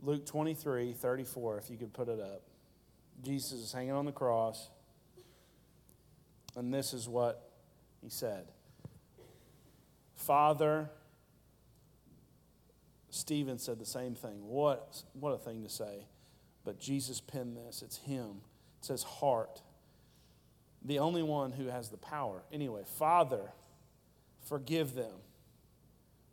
Luke 0.00 0.26
23, 0.26 0.92
34, 0.92 1.58
if 1.58 1.70
you 1.70 1.76
could 1.76 1.92
put 1.92 2.08
it 2.08 2.20
up. 2.20 2.42
Jesus 3.22 3.52
is 3.60 3.72
hanging 3.72 3.92
on 3.92 4.04
the 4.04 4.12
cross, 4.12 4.68
and 6.56 6.74
this 6.74 6.92
is 6.92 7.08
what 7.08 7.50
he 8.02 8.10
said 8.10 8.46
Father, 10.14 10.90
Stephen 13.10 13.58
said 13.58 13.78
the 13.78 13.86
same 13.86 14.14
thing. 14.14 14.46
What, 14.46 15.02
what 15.12 15.30
a 15.30 15.38
thing 15.38 15.62
to 15.62 15.68
say. 15.68 16.06
But 16.64 16.80
Jesus 16.80 17.20
penned 17.20 17.56
this. 17.56 17.82
It's 17.82 17.98
him. 17.98 18.40
It 18.80 18.86
says 18.86 19.02
heart. 19.02 19.60
The 20.84 20.98
only 20.98 21.22
one 21.22 21.52
who 21.52 21.66
has 21.66 21.88
the 21.88 21.96
power. 21.96 22.42
Anyway, 22.52 22.82
Father, 22.98 23.52
forgive 24.42 24.94
them, 24.94 25.14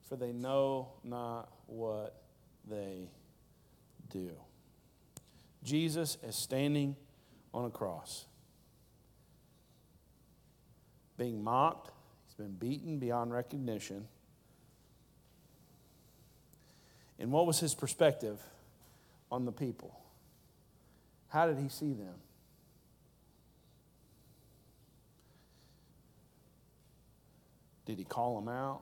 for 0.10 0.16
they 0.18 0.34
know 0.34 0.90
not 1.04 1.50
what 1.68 2.22
they 2.70 3.10
do. 4.10 4.32
Jesus 5.64 6.18
is 6.22 6.36
standing 6.36 6.96
on 7.54 7.66
a 7.66 7.70
cross, 7.70 8.26
being 11.18 11.44
mocked. 11.44 11.92
He's 12.26 12.36
been 12.36 12.56
beaten 12.56 12.98
beyond 12.98 13.32
recognition. 13.32 14.08
And 17.20 17.32
what 17.32 17.46
was 17.46 17.60
his 17.60 17.76
perspective 17.76 18.40
on 19.32 19.46
the 19.46 19.52
people? 19.52 19.98
How 21.30 21.46
did 21.46 21.58
he 21.60 21.70
see 21.70 21.94
them? 21.94 22.16
Did 27.86 27.98
he 27.98 28.04
call 28.04 28.40
them 28.40 28.48
out? 28.48 28.82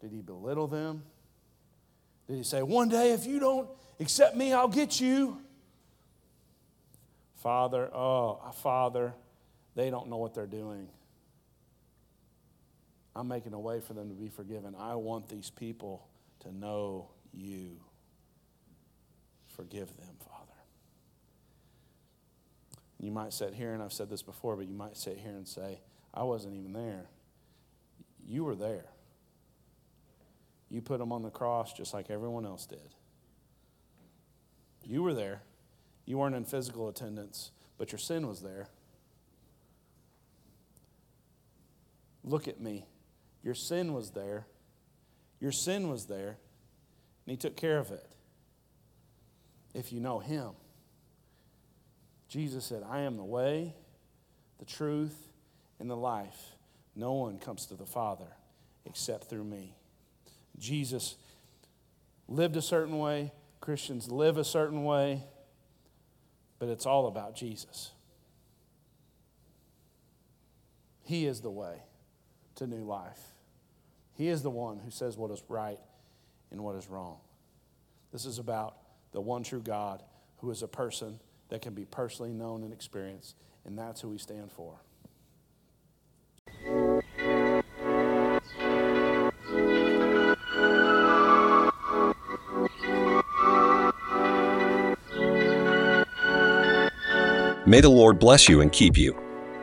Did 0.00 0.12
he 0.12 0.20
belittle 0.20 0.66
them? 0.66 1.02
Did 2.26 2.36
he 2.36 2.42
say, 2.42 2.62
One 2.62 2.88
day 2.88 3.12
if 3.12 3.26
you 3.26 3.38
don't 3.38 3.68
accept 4.00 4.36
me, 4.36 4.52
I'll 4.52 4.68
get 4.68 5.00
you? 5.00 5.38
Father, 7.36 7.90
oh, 7.92 8.40
uh, 8.42 8.52
Father, 8.52 9.14
they 9.74 9.90
don't 9.90 10.08
know 10.08 10.16
what 10.16 10.34
they're 10.34 10.46
doing. 10.46 10.88
I'm 13.14 13.28
making 13.28 13.52
a 13.52 13.60
way 13.60 13.80
for 13.80 13.92
them 13.92 14.08
to 14.08 14.14
be 14.14 14.28
forgiven. 14.28 14.74
I 14.78 14.94
want 14.94 15.28
these 15.28 15.50
people 15.50 16.08
to 16.40 16.54
know 16.54 17.10
you. 17.32 17.78
Forgive 19.56 19.94
them, 19.96 20.16
Father. 20.18 20.52
You 22.98 23.12
might 23.12 23.32
sit 23.32 23.54
here, 23.54 23.74
and 23.74 23.82
I've 23.82 23.92
said 23.92 24.08
this 24.08 24.22
before, 24.22 24.56
but 24.56 24.66
you 24.66 24.74
might 24.74 24.96
sit 24.96 25.18
here 25.18 25.32
and 25.32 25.46
say, 25.46 25.80
I 26.12 26.22
wasn't 26.22 26.54
even 26.54 26.72
there. 26.72 27.06
You 28.26 28.44
were 28.44 28.54
there. 28.54 28.86
You 30.70 30.80
put 30.80 31.00
him 31.00 31.12
on 31.12 31.22
the 31.22 31.30
cross 31.30 31.72
just 31.72 31.94
like 31.94 32.10
everyone 32.10 32.46
else 32.46 32.66
did. 32.66 32.94
You 34.84 35.02
were 35.02 35.14
there. 35.14 35.42
You 36.06 36.18
weren't 36.18 36.34
in 36.34 36.44
physical 36.44 36.88
attendance, 36.88 37.50
but 37.78 37.92
your 37.92 37.98
sin 37.98 38.26
was 38.26 38.40
there. 38.40 38.68
Look 42.22 42.48
at 42.48 42.60
me. 42.60 42.86
Your 43.42 43.54
sin 43.54 43.92
was 43.92 44.10
there. 44.10 44.46
Your 45.40 45.52
sin 45.52 45.90
was 45.90 46.06
there, 46.06 46.38
and 47.26 47.30
He 47.30 47.36
took 47.36 47.56
care 47.56 47.78
of 47.78 47.90
it. 47.90 48.06
If 49.74 49.92
you 49.92 50.00
know 50.00 50.18
Him, 50.18 50.50
Jesus 52.28 52.64
said, 52.64 52.82
I 52.88 53.00
am 53.00 53.16
the 53.16 53.24
way, 53.24 53.74
the 54.58 54.64
truth, 54.64 55.28
and 55.78 55.90
the 55.90 55.96
life. 55.96 56.53
No 56.96 57.12
one 57.12 57.38
comes 57.38 57.66
to 57.66 57.74
the 57.74 57.86
Father 57.86 58.36
except 58.86 59.24
through 59.24 59.44
me. 59.44 59.74
Jesus 60.58 61.16
lived 62.28 62.56
a 62.56 62.62
certain 62.62 62.98
way, 62.98 63.32
Christians 63.60 64.10
live 64.10 64.36
a 64.36 64.44
certain 64.44 64.84
way, 64.84 65.22
but 66.58 66.68
it's 66.68 66.86
all 66.86 67.06
about 67.06 67.34
Jesus. 67.34 67.90
He 71.02 71.26
is 71.26 71.40
the 71.40 71.50
way 71.50 71.82
to 72.56 72.66
new 72.66 72.84
life. 72.84 73.20
He 74.14 74.28
is 74.28 74.42
the 74.42 74.50
one 74.50 74.78
who 74.78 74.90
says 74.90 75.16
what 75.16 75.30
is 75.30 75.42
right 75.48 75.78
and 76.50 76.62
what 76.62 76.76
is 76.76 76.88
wrong. 76.88 77.18
This 78.12 78.24
is 78.24 78.38
about 78.38 78.76
the 79.12 79.20
one 79.20 79.42
true 79.42 79.60
God 79.60 80.02
who 80.38 80.50
is 80.50 80.62
a 80.62 80.68
person 80.68 81.18
that 81.48 81.62
can 81.62 81.74
be 81.74 81.84
personally 81.84 82.32
known 82.32 82.62
and 82.62 82.72
experienced, 82.72 83.36
and 83.64 83.78
that's 83.78 84.00
who 84.00 84.08
we 84.08 84.18
stand 84.18 84.52
for. 84.52 84.80
May 97.66 97.80
the 97.80 97.88
Lord 97.88 98.18
bless 98.18 98.46
you 98.46 98.60
and 98.60 98.70
keep 98.70 98.96
you. 98.98 99.18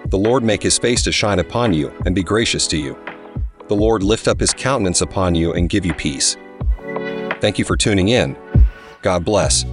The 0.08 0.18
Lord 0.18 0.44
make 0.44 0.64
his 0.64 0.80
face 0.80 1.04
to 1.04 1.12
shine 1.12 1.38
upon 1.38 1.72
you 1.72 1.94
and 2.06 2.16
be 2.16 2.24
gracious 2.24 2.66
to 2.70 2.78
you. 2.78 2.98
The 3.68 3.76
Lord 3.76 4.02
lift 4.02 4.28
up 4.28 4.40
his 4.40 4.54
countenance 4.54 5.02
upon 5.02 5.36
you 5.36 5.54
and 5.54 5.70
give 5.70 5.86
you 5.86 5.94
peace. 5.94 6.36
Thank 7.42 7.60
you 7.60 7.66
for 7.66 7.78
tuning 7.78 8.10
in. 8.10 8.36
God 9.04 9.24
bless. 9.24 9.66